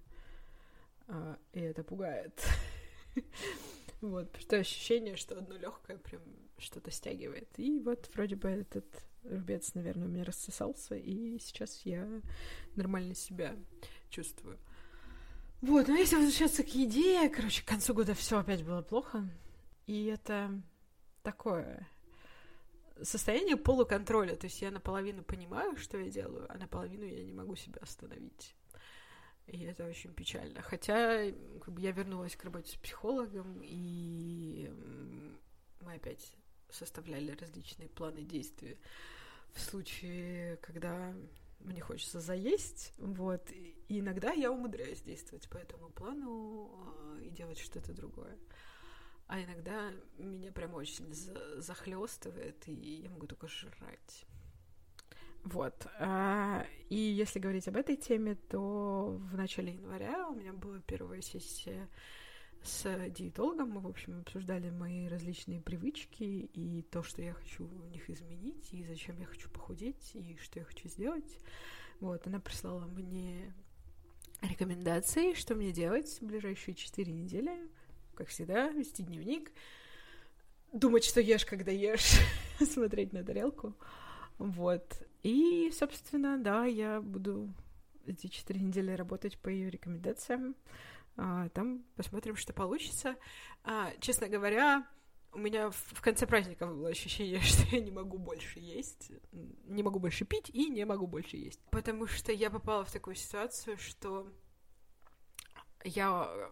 Э, 1.08 1.36
и 1.54 1.60
это 1.60 1.84
пугает. 1.84 2.44
Вот, 4.02 4.26
потому 4.34 4.42
что 4.42 4.58
ощущение, 4.58 5.16
что 5.16 5.38
одно 5.38 5.56
легкое 5.56 5.98
прям 5.98 6.22
что-то 6.64 6.92
стягивает. 6.92 7.48
И 7.58 7.80
вот 7.80 8.10
вроде 8.14 8.36
бы 8.36 8.50
этот 8.50 8.86
рубец, 9.24 9.74
наверное, 9.74 10.08
у 10.08 10.12
меня 10.12 10.24
рассосался, 10.24 10.96
и 10.96 11.40
сейчас 11.40 11.82
я 11.86 12.08
нормально 12.76 13.16
себя 13.16 13.56
чувствую. 14.10 14.58
Вот, 15.62 15.88
но 15.88 15.96
если 15.96 16.18
возвращаться 16.18 16.64
к 16.64 16.70
еде, 16.70 17.30
короче, 17.30 17.64
к 17.64 17.68
концу 17.68 17.94
года 17.94 18.14
все 18.14 18.40
опять 18.40 18.64
было 18.64 18.82
плохо. 18.82 19.30
И 19.86 20.06
это 20.06 20.62
такое 21.22 21.88
состояние 23.02 23.56
полуконтроля. 23.56 24.36
То 24.36 24.46
есть 24.46 24.62
я 24.62 24.72
наполовину 24.72 25.24
понимаю, 25.24 25.78
что 25.78 25.98
я 25.98 26.10
делаю, 26.10 26.48
а 26.50 26.58
наполовину 26.58 27.06
я 27.06 27.24
не 27.24 27.32
могу 27.32 27.56
себя 27.56 27.80
остановить. 27.82 28.56
И 29.48 29.62
это 29.64 29.86
очень 29.86 30.14
печально. 30.14 30.62
Хотя 30.62 31.32
как 31.62 31.74
бы, 31.74 31.82
я 31.82 31.92
вернулась 31.92 32.36
к 32.36 32.44
работе 32.44 32.72
с 32.72 32.76
психологом, 32.76 33.62
и 33.64 34.70
мы 35.82 35.94
опять 35.96 36.34
составляли 36.74 37.32
различные 37.32 37.90
планы 37.90 38.24
действий 38.24 38.78
в 39.54 39.62
случае, 39.62 40.58
когда 40.58 41.14
мне 41.60 41.82
хочется 41.82 42.20
заесть, 42.20 42.94
вот, 42.98 43.50
и 43.52 44.00
иногда 44.00 44.32
я 44.32 44.52
умудряюсь 44.52 45.02
действовать 45.02 45.48
по 45.50 45.58
этому 45.58 45.90
плану 45.90 46.70
э, 47.18 47.26
и 47.26 47.30
делать 47.30 47.60
что-то 47.60 47.94
другое. 47.94 48.38
А 49.28 49.42
иногда 49.42 49.92
меня 50.18 50.52
прям 50.52 50.74
очень 50.74 51.14
захлестывает, 51.58 52.68
и 52.68 53.02
я 53.04 53.10
могу 53.10 53.28
только 53.28 53.48
жрать. 53.48 54.26
Вот. 55.44 55.88
А, 56.00 56.66
и 56.90 56.96
если 56.96 57.40
говорить 57.40 57.68
об 57.68 57.78
этой 57.78 57.96
теме, 57.96 58.36
то 58.36 59.18
в 59.20 59.36
начале 59.36 59.74
января 59.74 60.28
у 60.28 60.36
меня 60.36 60.54
была 60.54 60.80
первая 60.80 61.22
сессия 61.22 61.90
с 62.64 63.10
диетологом. 63.10 63.72
Мы, 63.72 63.82
в 63.82 63.88
общем, 63.88 64.20
обсуждали 64.20 64.70
мои 64.70 65.08
различные 65.08 65.62
привычки 65.62 66.24
и 66.24 66.82
то, 66.92 67.04
что 67.04 67.22
я 67.22 67.34
хочу 67.34 67.66
в 67.66 67.90
них 67.90 68.10
изменить, 68.10 68.74
и 68.74 68.84
зачем 68.84 69.20
я 69.20 69.26
хочу 69.26 69.50
похудеть, 69.50 70.12
и 70.14 70.38
что 70.42 70.60
я 70.60 70.66
хочу 70.66 70.88
сделать. 70.88 71.38
Вот, 72.00 72.26
она 72.28 72.40
прислала 72.40 72.86
мне 72.86 73.54
рекомендации, 74.42 75.34
что 75.34 75.56
мне 75.56 75.72
делать 75.72 76.20
в 76.20 76.26
ближайшие 76.26 76.76
четыре 76.76 77.12
недели. 77.14 77.52
Как 78.16 78.28
всегда, 78.28 78.70
вести 78.70 79.04
дневник, 79.04 79.52
думать, 80.72 81.04
что 81.04 81.22
ешь, 81.22 81.46
когда 81.46 81.72
ешь, 81.72 82.20
смотреть 82.60 83.14
на 83.14 83.24
тарелку. 83.24 83.76
Вот. 84.38 85.02
И, 85.24 85.72
собственно, 85.74 86.38
да, 86.38 86.66
я 86.66 87.02
буду 87.02 87.54
эти 88.06 88.28
четыре 88.28 88.62
недели 88.62 88.92
работать 88.92 89.38
по 89.40 89.50
ее 89.50 89.70
рекомендациям. 89.70 90.56
А, 91.16 91.50
там 91.50 91.84
посмотрим, 91.96 92.36
что 92.36 92.54
получится. 92.54 93.16
А, 93.64 93.92
честно 94.00 94.28
говоря, 94.28 94.88
у 95.34 95.40
меня 95.40 95.72
в 95.72 96.02
конце 96.02 96.26
праздника 96.26 96.68
было 96.68 96.90
ощущение, 96.90 97.40
что 97.42 97.64
я 97.76 97.82
не 97.82 97.92
могу 97.92 98.18
больше 98.18 98.60
есть, 98.60 99.12
не 99.32 99.84
могу 99.84 100.00
больше 100.00 100.26
пить 100.26 100.50
и 100.50 100.70
не 100.70 100.86
могу 100.86 101.08
больше 101.08 101.38
есть. 101.38 101.60
Потому 101.72 102.08
что 102.08 102.32
я 102.32 102.50
попала 102.50 102.86
в 102.86 102.92
такую 102.92 103.16
ситуацию, 103.16 103.78
что 103.78 104.32
я 105.84 106.52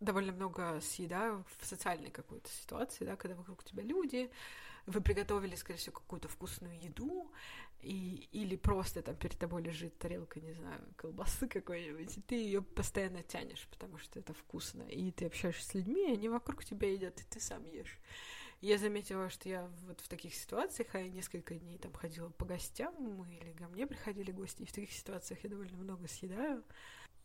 довольно 0.00 0.32
много 0.32 0.80
съедаю 0.80 1.44
в 1.58 1.66
социальной 1.66 2.10
какой-то 2.10 2.50
ситуации, 2.50 3.04
да, 3.04 3.16
когда 3.16 3.36
вокруг 3.36 3.64
тебя 3.64 3.82
люди, 3.82 4.30
вы 4.86 5.00
приготовили, 5.00 5.54
скорее 5.54 5.78
всего, 5.78 5.94
какую-то 5.94 6.28
вкусную 6.28 6.78
еду, 6.78 7.32
и, 7.84 8.28
или 8.32 8.56
просто 8.56 9.02
там 9.02 9.14
перед 9.16 9.38
тобой 9.38 9.62
лежит 9.62 9.98
тарелка, 9.98 10.40
не 10.40 10.52
знаю, 10.52 10.80
колбасы 10.96 11.46
какой-нибудь, 11.48 12.16
и 12.16 12.20
ты 12.22 12.34
ее 12.36 12.62
постоянно 12.62 13.22
тянешь, 13.22 13.66
потому 13.70 13.98
что 13.98 14.18
это 14.18 14.32
вкусно, 14.32 14.82
и 14.82 15.10
ты 15.10 15.26
общаешься 15.26 15.68
с 15.68 15.74
людьми, 15.74 16.10
они 16.10 16.28
вокруг 16.28 16.64
тебя 16.64 16.90
едят, 16.90 17.20
и 17.20 17.24
ты 17.24 17.40
сам 17.40 17.64
ешь. 17.66 17.98
Я 18.60 18.78
заметила, 18.78 19.28
что 19.28 19.48
я 19.48 19.70
вот 19.86 20.00
в 20.00 20.08
таких 20.08 20.34
ситуациях, 20.34 20.88
а 20.94 21.00
я 21.00 21.10
несколько 21.10 21.54
дней 21.54 21.76
там 21.78 21.92
ходила 21.92 22.30
по 22.30 22.46
гостям, 22.46 23.22
или 23.30 23.52
ко 23.52 23.68
мне 23.68 23.86
приходили 23.86 24.32
гости, 24.32 24.62
и 24.62 24.66
в 24.66 24.72
таких 24.72 24.92
ситуациях 24.92 25.40
я 25.44 25.50
довольно 25.50 25.76
много 25.76 26.08
съедаю. 26.08 26.64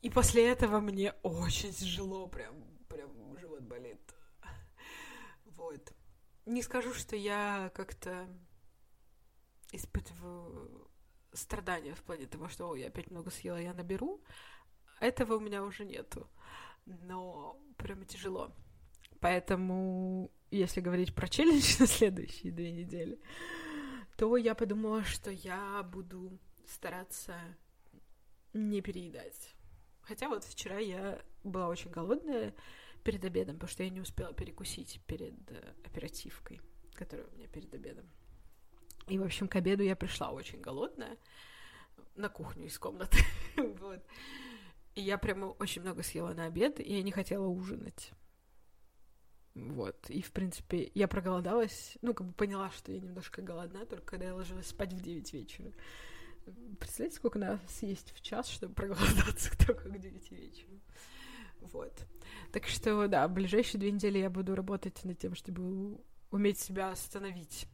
И 0.02 0.10
после 0.10 0.48
этого 0.48 0.80
мне 0.82 1.14
очень 1.24 1.72
тяжело, 1.72 2.28
прям, 2.28 2.56
прям 2.90 3.38
живот 3.38 3.62
болит. 3.62 4.02
Вот. 5.46 5.94
Не 6.46 6.62
скажу, 6.62 6.94
что 6.94 7.16
я 7.16 7.72
как-то 7.76 8.28
испытываю 10.20 10.88
страдания 11.34 11.94
в 11.94 12.04
плане 12.04 12.26
того, 12.26 12.50
что 12.50 12.76
я 12.76 12.88
опять 12.88 13.12
много 13.12 13.30
съела, 13.30 13.58
я 13.58 13.74
наберу. 13.74 14.22
Этого 15.00 15.36
у 15.36 15.40
меня 15.40 15.64
уже 15.64 15.86
нету. 15.86 16.28
Но 16.86 17.60
прямо 17.78 18.06
тяжело. 18.06 18.52
Поэтому, 19.20 20.32
если 20.52 20.82
говорить 20.82 21.14
про 21.14 21.28
челлендж 21.28 21.76
на 21.80 21.88
следующие 21.88 22.52
две 22.52 22.72
недели, 22.72 23.20
то 24.18 24.36
я 24.38 24.56
подумала, 24.56 25.04
что 25.04 25.32
я 25.32 25.84
буду 25.84 26.40
стараться 26.68 27.36
не 28.54 28.82
переедать. 28.82 29.56
Хотя 30.02 30.30
вот 30.30 30.44
вчера 30.44 30.80
я 30.80 31.22
была 31.44 31.68
очень 31.68 31.92
голодная 31.92 32.54
перед 33.04 33.24
обедом, 33.24 33.56
потому 33.56 33.70
что 33.70 33.84
я 33.84 33.90
не 33.90 34.02
успела 34.02 34.34
перекусить 34.34 35.00
перед 35.06 35.52
э, 35.52 35.74
оперативкой, 35.86 36.60
которая 36.96 37.28
у 37.28 37.32
меня 37.36 37.48
перед 37.48 37.74
обедом. 37.74 38.10
И, 39.10 39.18
в 39.18 39.24
общем, 39.24 39.48
к 39.48 39.56
обеду 39.56 39.84
я 39.84 39.96
пришла 39.96 40.30
очень 40.30 40.62
голодная 40.62 41.18
на 42.16 42.30
кухню 42.30 42.68
из 42.68 42.78
комнаты. 42.78 43.18
вот. 43.58 44.04
И 44.96 45.02
я 45.02 45.18
прямо 45.18 45.46
очень 45.46 45.82
много 45.82 46.04
съела 46.04 46.34
на 46.34 46.46
обед, 46.46 46.80
и 46.80 46.94
я 46.94 47.04
не 47.04 47.12
хотела 47.12 47.48
ужинать. 47.48 48.12
Вот. 49.56 50.10
И, 50.10 50.22
в 50.22 50.32
принципе, 50.32 50.92
я 50.94 51.08
проголодалась, 51.08 51.98
ну, 52.02 52.14
как 52.14 52.28
бы 52.28 52.34
поняла, 52.34 52.70
что 52.72 52.92
я 52.92 53.00
немножко 53.00 53.42
голодна, 53.42 53.86
только 53.86 54.06
когда 54.06 54.28
я 54.28 54.36
ложилась 54.36 54.68
спать 54.68 54.94
в 54.94 55.02
9 55.02 55.34
вечера. 55.34 55.72
Представляете, 56.80 57.18
сколько 57.18 57.40
надо 57.40 57.60
съесть 57.68 58.14
в 58.16 58.22
час, 58.22 58.48
чтобы 58.48 58.74
проголодаться 58.74 59.52
только 59.66 59.90
к 59.90 59.98
9 59.98 60.32
вечера? 60.32 60.72
Вот. 61.62 61.94
Так 62.52 62.68
что, 62.68 63.08
да, 63.08 63.28
в 63.28 63.34
ближайшие 63.34 63.80
две 63.80 63.92
недели 63.92 64.20
я 64.20 64.30
буду 64.30 64.56
работать 64.56 65.04
над 65.04 65.18
тем, 65.20 65.36
чтобы 65.36 66.00
уметь 66.32 66.60
себя 66.60 66.92
остановить 66.92 67.68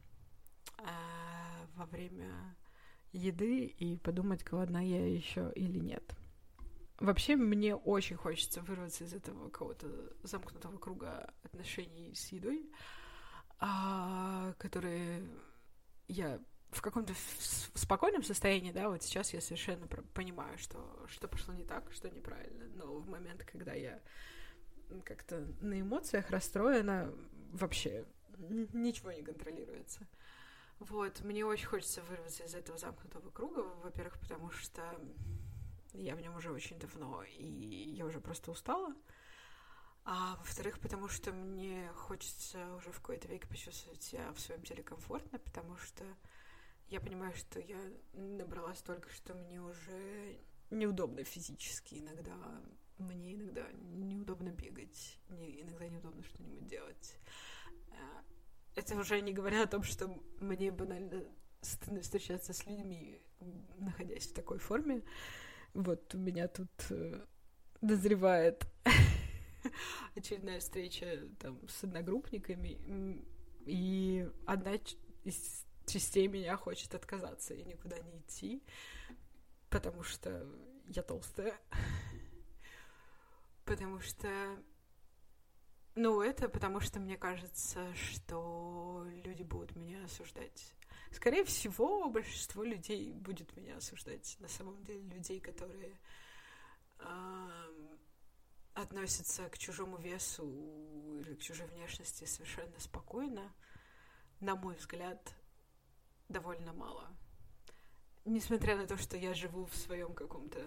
а, 0.78 1.25
во 1.76 1.86
время 1.86 2.56
еды 3.12 3.66
и 3.66 3.96
подумать, 3.98 4.44
голодна 4.44 4.84
я 4.84 5.06
еще 5.06 5.52
или 5.54 5.78
нет. 5.78 6.16
Вообще, 6.98 7.36
мне 7.36 7.74
очень 7.74 8.16
хочется 8.16 8.62
вырваться 8.62 9.04
из 9.04 9.12
этого 9.12 9.50
какого-то 9.50 9.88
замкнутого 10.22 10.78
круга 10.78 11.32
отношений 11.42 12.14
с 12.14 12.28
едой, 12.32 12.70
а, 13.58 14.54
которые 14.58 15.28
я 16.08 16.40
в 16.70 16.80
каком-то 16.82 17.14
спокойном 17.74 18.22
состоянии, 18.22 18.72
да, 18.72 18.88
вот 18.88 19.02
сейчас 19.02 19.32
я 19.32 19.40
совершенно 19.40 19.86
понимаю, 19.86 20.58
что, 20.58 21.06
что 21.08 21.28
пошло 21.28 21.54
не 21.54 21.64
так, 21.64 21.90
что 21.92 22.10
неправильно, 22.10 22.66
но 22.74 22.96
в 22.98 23.08
момент, 23.08 23.44
когда 23.44 23.72
я 23.74 24.00
как-то 25.04 25.46
на 25.60 25.80
эмоциях 25.80 26.30
расстроена, 26.30 27.12
вообще 27.52 28.04
ничего 28.38 29.12
не 29.12 29.22
контролируется. 29.22 30.06
Вот, 30.78 31.20
мне 31.20 31.44
очень 31.44 31.66
хочется 31.66 32.02
вырваться 32.02 32.44
из 32.44 32.54
этого 32.54 32.76
замкнутого 32.76 33.30
круга, 33.30 33.60
во-первых, 33.82 34.18
потому 34.20 34.50
что 34.50 34.82
я 35.94 36.14
в 36.14 36.20
нем 36.20 36.36
уже 36.36 36.52
очень 36.52 36.78
давно, 36.78 37.22
и 37.24 37.44
я 37.44 38.04
уже 38.04 38.20
просто 38.20 38.50
устала. 38.50 38.94
А 40.04 40.36
во-вторых, 40.36 40.78
потому 40.78 41.08
что 41.08 41.32
мне 41.32 41.90
хочется 41.94 42.74
уже 42.76 42.92
в 42.92 43.00
какой-то 43.00 43.26
веке 43.26 43.48
почувствовать 43.48 44.02
себя 44.02 44.30
в 44.32 44.40
своем 44.40 44.62
теле 44.62 44.82
комфортно, 44.82 45.38
потому 45.38 45.76
что 45.78 46.04
я 46.88 47.00
понимаю, 47.00 47.34
что 47.34 47.58
я 47.58 47.80
набралась 48.12 48.82
только, 48.82 49.10
что 49.10 49.34
мне 49.34 49.60
уже 49.60 50.38
неудобно 50.70 51.24
физически 51.24 51.94
иногда. 51.94 52.36
Мне 52.98 53.34
иногда 53.34 53.66
неудобно 53.72 54.50
бегать, 54.50 55.18
мне 55.28 55.62
иногда 55.62 55.88
неудобно 55.88 56.22
что-нибудь 56.22 56.66
делать. 56.66 57.18
Это 58.76 58.94
уже 58.94 59.20
не 59.22 59.32
говоря 59.32 59.62
о 59.62 59.66
том, 59.66 59.82
что 59.82 60.06
мне 60.38 60.70
банально 60.70 61.24
стыдно 61.62 62.02
встречаться 62.02 62.52
с 62.52 62.66
людьми, 62.66 63.20
находясь 63.78 64.26
в 64.28 64.34
такой 64.34 64.58
форме. 64.58 65.02
Вот 65.72 66.14
у 66.14 66.18
меня 66.18 66.46
тут 66.46 66.70
э, 66.90 67.24
дозревает 67.80 68.66
очередная 70.14 70.60
встреча 70.60 71.26
там 71.38 71.66
с 71.68 71.84
одногруппниками, 71.84 73.24
и 73.64 74.28
одна 74.46 74.74
из 75.24 75.64
частей 75.86 76.28
меня 76.28 76.56
хочет 76.56 76.94
отказаться 76.94 77.54
и 77.54 77.64
никуда 77.64 77.98
не 77.98 78.18
идти, 78.18 78.62
потому 79.70 80.02
что 80.02 80.46
я 80.86 81.02
толстая. 81.02 81.58
Потому 83.64 84.00
что... 84.00 84.28
Ну, 85.96 86.20
это 86.20 86.50
потому 86.50 86.80
что 86.80 87.00
мне 87.00 87.16
кажется, 87.16 87.94
что 87.94 89.06
люди 89.24 89.42
будут 89.42 89.74
меня 89.76 90.04
осуждать. 90.04 90.74
Скорее 91.10 91.42
всего, 91.44 92.10
большинство 92.10 92.62
людей 92.62 93.14
будет 93.14 93.56
меня 93.56 93.78
осуждать. 93.78 94.36
На 94.38 94.48
самом 94.48 94.84
деле, 94.84 95.00
людей, 95.08 95.40
которые 95.40 95.98
э, 96.98 97.48
относятся 98.74 99.48
к 99.48 99.56
чужому 99.56 99.96
весу 99.96 100.44
или 101.20 101.34
к 101.34 101.40
чужой 101.40 101.66
внешности 101.68 102.24
совершенно 102.24 102.78
спокойно, 102.78 103.50
на 104.40 104.54
мой 104.54 104.76
взгляд, 104.76 105.34
довольно 106.28 106.74
мало. 106.74 107.08
Несмотря 108.26 108.76
на 108.76 108.86
то, 108.86 108.98
что 108.98 109.16
я 109.16 109.32
живу 109.32 109.64
в 109.64 109.74
своем 109.74 110.12
каком-то 110.12 110.62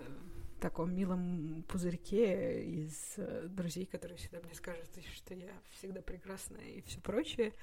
таком 0.60 0.94
милом 0.94 1.64
пузырьке 1.68 2.64
из 2.64 3.14
э, 3.18 3.48
друзей, 3.48 3.86
которые 3.86 4.18
всегда 4.18 4.40
мне 4.42 4.54
скажут, 4.54 4.90
что 5.16 5.34
я 5.34 5.52
всегда 5.72 6.02
прекрасная 6.02 6.64
и 6.64 6.82
все 6.82 7.00
прочее, 7.02 7.54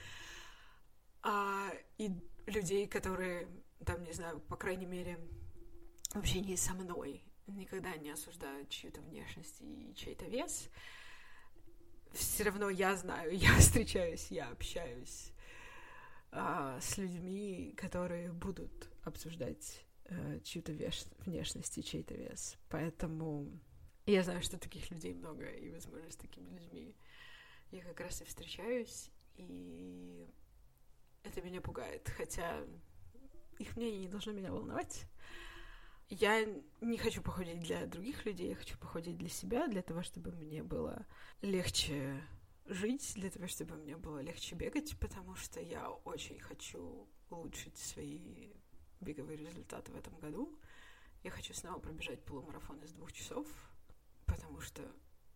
а, 1.23 1.71
и 1.99 2.11
людей, 2.47 2.87
которые, 2.87 3.49
там, 3.85 4.03
не 4.05 4.13
знаю, 4.13 4.41
по 4.41 4.57
крайней 4.57 4.87
мере, 4.87 5.19
в 6.11 6.17
общении 6.17 6.57
со 6.57 6.75
мной 6.75 7.23
никогда 7.47 7.97
не 7.97 8.11
осуждают 8.11 8.69
чью-то 8.69 9.01
внешность 9.03 9.61
и 9.61 9.95
чей-то 9.95 10.25
вес, 10.27 10.69
все 12.13 12.45
равно 12.45 12.71
я 12.71 12.97
знаю, 12.97 13.37
я 13.37 13.55
встречаюсь, 13.59 14.31
я 14.31 14.49
общаюсь 14.49 15.33
а, 16.31 16.81
с 16.81 16.97
людьми, 16.99 17.75
которые 17.77 18.33
будут 18.33 18.89
обсуждать 19.05 19.86
а, 20.09 20.41
чью-то 20.41 20.73
веш- 20.73 21.13
внешность 21.25 21.79
и 21.79 21.85
чей-то 21.85 22.15
вес. 22.15 22.57
Поэтому 22.69 23.51
я 24.07 24.23
знаю, 24.23 24.43
что 24.43 24.59
таких 24.59 24.91
людей 24.91 25.15
много, 25.15 25.47
и, 25.47 25.71
возможно, 25.71 26.11
с 26.11 26.17
такими 26.17 26.49
людьми 26.51 26.95
я 27.73 27.83
как 27.83 28.01
раз 28.01 28.23
и 28.23 28.25
встречаюсь, 28.25 29.11
и 29.35 30.29
это 31.25 31.43
меня 31.43 31.61
пугает, 31.61 32.09
хотя 32.17 32.65
их 33.59 33.77
мнение 33.77 34.03
не 34.03 34.09
должно 34.09 34.33
меня 34.33 34.53
волновать. 34.53 35.07
Я 36.09 36.47
не 36.81 36.99
хочу 36.99 37.21
похудеть 37.21 37.63
для 37.63 37.85
других 37.87 38.25
людей, 38.25 38.51
я 38.51 38.55
хочу 38.55 38.79
похудеть 38.79 39.19
для 39.19 39.29
себя, 39.29 39.67
для 39.67 39.83
того, 39.83 40.05
чтобы 40.05 40.31
мне 40.31 40.63
было 40.63 41.05
легче 41.43 42.23
жить, 42.67 43.13
для 43.17 43.31
того, 43.31 43.49
чтобы 43.49 43.75
мне 43.75 43.97
было 43.97 44.21
легче 44.21 44.55
бегать, 44.55 44.97
потому 45.01 45.35
что 45.35 45.61
я 45.61 45.91
очень 45.91 46.39
хочу 46.39 47.09
улучшить 47.29 47.77
свои 47.77 48.53
беговые 49.01 49.39
результаты 49.39 49.93
в 49.93 49.97
этом 49.97 50.17
году. 50.19 50.59
Я 51.23 51.31
хочу 51.31 51.55
снова 51.55 51.79
пробежать 51.79 52.25
полумарафон 52.25 52.83
из 52.83 52.93
двух 52.93 53.13
часов, 53.13 53.47
потому 54.27 54.61
что 54.61 54.83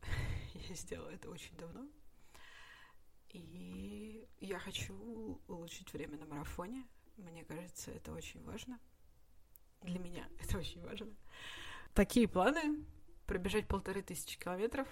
я 0.54 0.74
сделала 0.74 1.10
это 1.10 1.30
очень 1.30 1.56
давно. 1.56 1.86
И 3.30 4.28
я 4.40 4.58
хочу 4.58 5.40
улучшить 5.46 5.92
время 5.92 6.18
на 6.18 6.26
марафоне. 6.26 6.86
Мне 7.16 7.44
кажется, 7.44 7.90
это 7.92 8.12
очень 8.12 8.42
важно. 8.42 8.80
Для 9.82 9.98
меня 9.98 10.28
это 10.40 10.58
очень 10.58 10.82
важно. 10.82 11.14
Такие 11.94 12.28
планы. 12.28 12.84
Пробежать 13.26 13.68
полторы 13.68 14.02
тысячи 14.02 14.36
километров, 14.40 14.88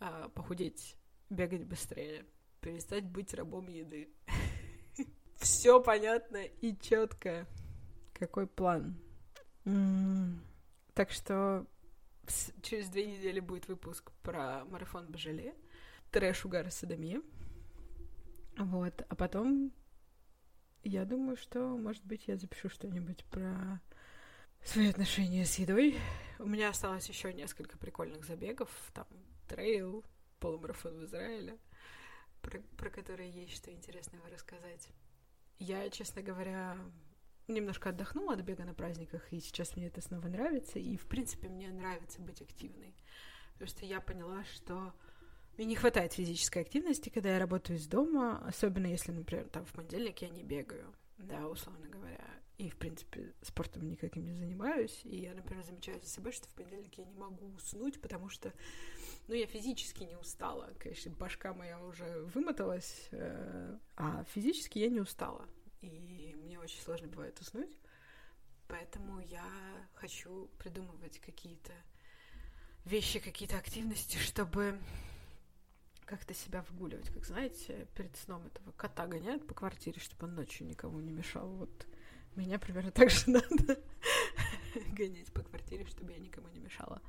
а, 0.00 0.28
похудеть 0.30 0.96
бегать 1.30 1.64
быстрее, 1.64 2.26
перестать 2.60 3.04
быть 3.04 3.32
рабом 3.32 3.68
еды. 3.68 4.08
Все 5.36 5.80
понятно 5.80 6.44
и 6.44 6.76
четко. 6.76 7.46
Какой 8.18 8.46
план? 8.46 8.96
Так 10.94 11.10
что 11.10 11.66
через 12.62 12.88
две 12.88 13.06
недели 13.06 13.40
будет 13.40 13.68
выпуск 13.68 14.10
про 14.22 14.64
марафон 14.64 15.06
Бажале, 15.12 15.54
трэш 16.10 16.46
угар 16.46 16.70
садомия. 16.70 17.20
Вот, 18.56 19.04
а 19.06 19.14
потом 19.14 19.70
я 20.82 21.04
думаю, 21.04 21.36
что, 21.36 21.76
может 21.76 22.02
быть, 22.04 22.26
я 22.26 22.38
запишу 22.38 22.70
что-нибудь 22.70 23.24
про 23.26 23.82
свои 24.64 24.88
отношения 24.88 25.44
с 25.44 25.56
едой. 25.58 25.98
У 26.38 26.46
меня 26.46 26.70
осталось 26.70 27.08
еще 27.08 27.34
несколько 27.34 27.76
прикольных 27.76 28.24
забегов, 28.24 28.70
там 28.94 29.06
трейл, 29.46 30.04
полумарафон 30.40 31.00
в 31.00 31.04
Израиле, 31.04 31.58
про, 32.40 32.60
про 32.78 32.88
который 32.88 33.28
есть 33.28 33.56
что 33.56 33.70
интересного 33.70 34.28
рассказать. 34.30 34.88
Я, 35.58 35.90
честно 35.90 36.22
говоря, 36.22 36.78
немножко 37.48 37.90
отдохнула 37.90 38.34
от 38.34 38.40
бега 38.42 38.64
на 38.64 38.74
праздниках, 38.74 39.32
и 39.32 39.40
сейчас 39.40 39.76
мне 39.76 39.86
это 39.86 40.00
снова 40.00 40.28
нравится, 40.28 40.78
и, 40.78 40.96
в 40.96 41.06
принципе, 41.06 41.48
мне 41.48 41.68
нравится 41.68 42.20
быть 42.20 42.42
активной, 42.42 42.94
потому 43.54 43.68
что 43.68 43.84
я 43.86 44.00
поняла, 44.00 44.44
что 44.44 44.92
мне 45.56 45.66
не 45.66 45.76
хватает 45.76 46.12
физической 46.12 46.62
активности, 46.62 47.08
когда 47.08 47.30
я 47.30 47.38
работаю 47.38 47.78
из 47.78 47.86
дома, 47.86 48.44
особенно 48.46 48.86
если, 48.86 49.12
например, 49.12 49.48
там 49.48 49.64
в 49.64 49.72
понедельник 49.72 50.20
я 50.22 50.28
не 50.28 50.42
бегаю, 50.42 50.94
да, 51.18 51.46
условно 51.48 51.88
говоря, 51.88 52.24
и, 52.58 52.70
в 52.70 52.76
принципе, 52.76 53.34
спортом 53.42 53.86
никаким 53.86 54.24
не 54.24 54.32
занимаюсь, 54.32 55.00
и 55.04 55.16
я, 55.16 55.34
например, 55.34 55.62
замечаю 55.64 56.00
за 56.00 56.08
собой, 56.08 56.32
что 56.32 56.48
в 56.48 56.54
понедельник 56.54 56.94
я 56.94 57.04
не 57.04 57.14
могу 57.14 57.46
уснуть, 57.54 58.00
потому 58.00 58.30
что 58.30 58.52
ну, 59.28 59.34
я 59.34 59.46
физически 59.46 60.04
не 60.04 60.16
устала. 60.16 60.72
Конечно, 60.78 61.12
башка 61.12 61.52
моя 61.52 61.78
уже 61.82 62.22
вымоталась, 62.34 63.08
э, 63.10 63.78
а 63.96 64.24
физически 64.24 64.78
я 64.78 64.88
не 64.88 65.00
устала. 65.00 65.46
И 65.86 66.34
мне 66.34 66.58
очень 66.58 66.80
сложно 66.80 67.08
бывает 67.08 67.38
уснуть. 67.40 67.78
Поэтому 68.68 69.20
я 69.20 69.48
хочу 69.94 70.50
придумывать 70.58 71.20
какие-то 71.20 71.72
вещи, 72.84 73.20
какие-то 73.20 73.56
активности, 73.56 74.16
чтобы 74.16 74.80
как-то 76.04 76.34
себя 76.34 76.64
выгуливать. 76.70 77.10
Как 77.10 77.24
знаете, 77.24 77.86
перед 77.94 78.16
сном 78.16 78.46
этого 78.46 78.72
кота 78.72 79.06
гоняют 79.06 79.46
по 79.46 79.54
квартире, 79.54 80.00
чтобы 80.00 80.26
он 80.26 80.34
ночью 80.34 80.66
никому 80.66 81.00
не 81.00 81.12
мешал. 81.12 81.48
Вот 81.48 81.86
меня 82.34 82.58
примерно 82.58 82.90
так 82.90 83.10
же 83.10 83.30
надо 83.30 83.80
гонять 84.92 85.32
по 85.32 85.42
квартире, 85.42 85.84
чтобы 85.86 86.12
я 86.12 86.18
никому 86.18 86.48
не 86.48 86.60
мешала. 86.60 87.00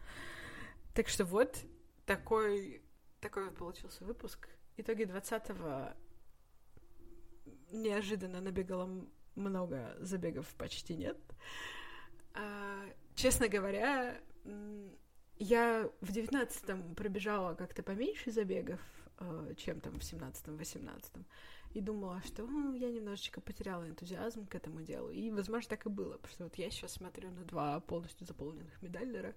Так 0.93 1.07
что 1.07 1.25
вот, 1.25 1.57
такой, 2.05 2.81
такой 3.19 3.45
вот 3.45 3.57
получился 3.57 4.03
выпуск. 4.03 4.47
Итоги 4.77 5.03
20-го 5.03 5.95
неожиданно 7.71 8.41
набегало 8.41 9.07
много 9.35 9.95
забегов, 9.99 10.47
почти 10.55 10.95
нет. 10.95 11.17
А, 12.33 12.83
честно 13.15 13.47
говоря, 13.47 14.19
я 15.37 15.89
в 16.01 16.11
девятнадцатом 16.11 16.95
пробежала 16.95 17.55
как-то 17.55 17.83
поменьше 17.83 18.31
забегов, 18.31 18.79
а, 19.17 19.53
чем 19.55 19.79
там 19.79 19.99
в 19.99 20.03
семнадцатом, 20.03 20.57
восемнадцатом, 20.57 21.25
и 21.73 21.81
думала, 21.81 22.21
что 22.23 22.47
я 22.73 22.89
немножечко 22.89 23.41
потеряла 23.41 23.87
энтузиазм 23.87 24.47
к 24.47 24.55
этому 24.55 24.81
делу. 24.81 25.09
И, 25.09 25.29
возможно, 25.31 25.69
так 25.69 25.85
и 25.85 25.89
было, 25.89 26.13
потому 26.13 26.33
что 26.33 26.43
вот 26.45 26.55
я 26.55 26.69
сейчас 26.69 26.93
смотрю 26.93 27.31
на 27.31 27.43
два 27.43 27.79
полностью 27.81 28.25
заполненных 28.25 28.81
медаллера, 28.81 29.35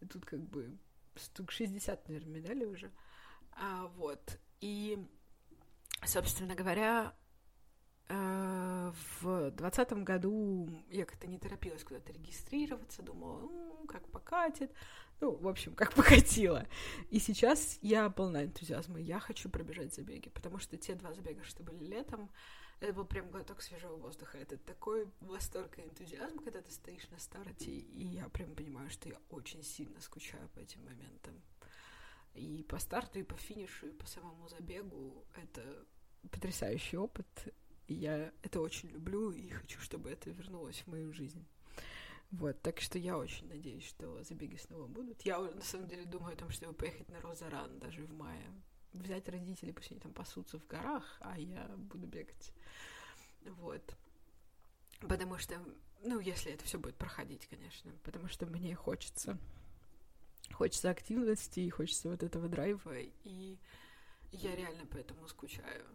и 0.00 0.06
тут 0.06 0.24
как 0.24 0.40
бы 0.40 0.76
штук 1.16 1.50
60, 1.52 2.08
наверное, 2.08 2.34
медалей 2.34 2.66
уже. 2.66 2.90
А, 3.52 3.86
вот. 3.96 4.38
И, 4.60 4.98
собственно 6.04 6.54
говоря, 6.54 7.14
в 8.10 9.50
двадцатом 9.52 10.04
году 10.04 10.68
я 10.90 11.04
как-то 11.04 11.28
не 11.28 11.38
торопилась 11.38 11.84
куда-то 11.84 12.12
регистрироваться, 12.12 13.02
думала, 13.02 13.40
ну, 13.40 13.84
как 13.86 14.08
покатит. 14.08 14.72
Ну, 15.20 15.36
в 15.36 15.46
общем, 15.46 15.74
как 15.74 15.92
покатило. 15.94 16.66
И 17.10 17.18
сейчас 17.18 17.78
я 17.82 18.10
полна 18.10 18.44
энтузиазма. 18.44 18.98
Я 18.98 19.20
хочу 19.20 19.48
пробежать 19.48 19.94
забеги, 19.94 20.28
потому 20.28 20.58
что 20.58 20.76
те 20.76 20.94
два 20.94 21.12
забега, 21.12 21.44
что 21.44 21.62
были 21.62 21.84
летом, 21.84 22.30
это 22.80 22.94
был 22.94 23.04
прям 23.04 23.30
глоток 23.30 23.62
свежего 23.62 23.96
воздуха. 23.96 24.38
Это 24.38 24.56
такой 24.56 25.06
восторг 25.20 25.78
и 25.78 25.82
энтузиазм, 25.82 26.38
когда 26.38 26.62
ты 26.62 26.72
стоишь 26.72 27.08
на 27.10 27.18
старте, 27.18 27.70
и 27.70 28.04
я 28.04 28.28
прям 28.30 28.54
понимаю, 28.54 28.90
что 28.90 29.08
я 29.08 29.18
очень 29.28 29.62
сильно 29.62 30.00
скучаю 30.00 30.48
по 30.48 30.58
этим 30.58 30.84
моментам. 30.84 31.40
И 32.34 32.64
по 32.68 32.78
старту, 32.78 33.18
и 33.18 33.22
по 33.22 33.36
финишу, 33.36 33.88
и 33.88 33.92
по 33.92 34.06
самому 34.06 34.48
забегу 34.48 35.24
это 35.34 35.84
потрясающий 36.30 36.96
опыт. 36.96 37.26
И 37.90 37.94
я 37.94 38.32
это 38.42 38.60
очень 38.60 38.88
люблю 38.90 39.32
и 39.32 39.48
хочу, 39.48 39.80
чтобы 39.80 40.10
это 40.10 40.30
вернулось 40.30 40.78
в 40.82 40.86
мою 40.86 41.12
жизнь. 41.12 41.44
Вот, 42.30 42.62
так 42.62 42.80
что 42.80 43.00
я 43.00 43.18
очень 43.18 43.48
надеюсь, 43.48 43.84
что 43.84 44.22
забеги 44.22 44.56
снова 44.58 44.86
будут. 44.86 45.20
Я 45.22 45.40
на 45.40 45.60
самом 45.60 45.88
деле 45.88 46.04
думаю 46.04 46.34
о 46.34 46.36
том, 46.36 46.50
чтобы 46.50 46.72
поехать 46.72 47.08
на 47.08 47.20
Розаран 47.20 47.80
даже 47.80 48.04
в 48.04 48.12
мае. 48.12 48.46
Взять 48.92 49.28
родителей, 49.28 49.72
пусть 49.72 49.90
они 49.90 49.98
там 49.98 50.12
пасутся 50.12 50.60
в 50.60 50.66
горах, 50.68 51.18
а 51.20 51.36
я 51.36 51.66
буду 51.76 52.06
бегать. 52.06 52.52
Вот. 53.44 53.96
Потому 55.00 55.38
что, 55.38 55.60
ну, 56.04 56.20
если 56.20 56.52
это 56.52 56.64
все 56.64 56.78
будет 56.78 56.94
проходить, 56.94 57.48
конечно, 57.48 57.90
потому 58.04 58.28
что 58.28 58.46
мне 58.46 58.76
хочется. 58.76 59.36
Хочется 60.52 60.90
активности, 60.90 61.68
хочется 61.70 62.08
вот 62.08 62.22
этого 62.22 62.48
драйва, 62.48 63.00
и 63.24 63.58
я 64.30 64.54
реально 64.54 64.86
поэтому 64.88 65.26
скучаю. 65.26 65.86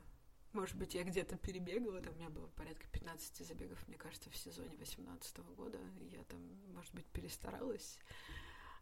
Может 0.55 0.77
быть, 0.77 0.95
я 0.95 1.03
где-то 1.03 1.35
перебегала, 1.35 1.99
там 1.99 2.13
у 2.13 2.15
меня 2.17 2.29
было 2.29 2.47
порядка 2.55 2.87
15 2.93 3.45
забегов, 3.45 3.77
мне 3.89 3.97
кажется, 3.97 4.29
в 4.29 4.37
сезоне 4.37 4.77
18 4.77 5.39
года. 5.57 5.77
Я 6.13 6.23
там, 6.23 6.39
может 6.73 6.93
быть, 6.95 7.05
перестаралась, 7.07 7.99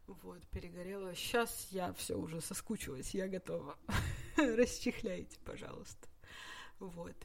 вот, 0.06 0.46
перегорела. 0.50 1.16
Сейчас 1.16 1.70
я 1.72 1.92
все 1.94 2.16
уже 2.16 2.42
соскучилась, 2.42 3.16
я 3.16 3.28
готова. 3.28 3.76
Расчехляйте, 4.38 5.40
пожалуйста. 5.44 6.08
Вот. 6.78 7.16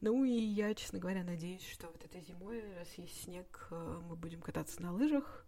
Ну 0.00 0.24
и 0.24 0.30
я, 0.32 0.74
честно 0.74 0.98
говоря, 0.98 1.22
надеюсь, 1.22 1.68
что 1.68 1.88
вот 1.88 2.02
этой 2.02 2.22
зимой, 2.22 2.62
раз 2.76 2.88
есть 2.94 3.24
снег, 3.24 3.68
э, 3.70 4.00
мы 4.08 4.16
будем 4.16 4.40
кататься 4.40 4.80
на 4.80 4.94
лыжах. 4.94 5.44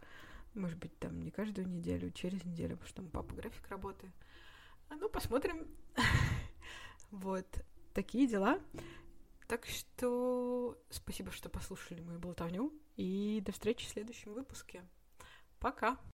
Может 0.52 0.78
быть, 0.78 0.94
там 0.98 1.18
не 1.22 1.30
каждую 1.30 1.66
неделю, 1.66 2.10
через 2.10 2.44
неделю, 2.44 2.76
потому 2.76 2.88
что 2.88 2.96
там 2.96 3.10
папа 3.10 3.34
график 3.34 3.66
работы. 3.68 4.12
А 4.90 4.96
ну, 4.96 5.08
посмотрим. 5.08 5.66
Вот 7.10 7.46
такие 7.92 8.26
дела. 8.26 8.58
Так 9.46 9.66
что 9.66 10.78
спасибо, 10.90 11.30
что 11.32 11.48
послушали 11.48 12.00
мою 12.00 12.18
болтовню. 12.18 12.72
И 12.96 13.42
до 13.44 13.52
встречи 13.52 13.86
в 13.86 13.90
следующем 13.90 14.32
выпуске. 14.32 14.82
Пока! 15.58 15.98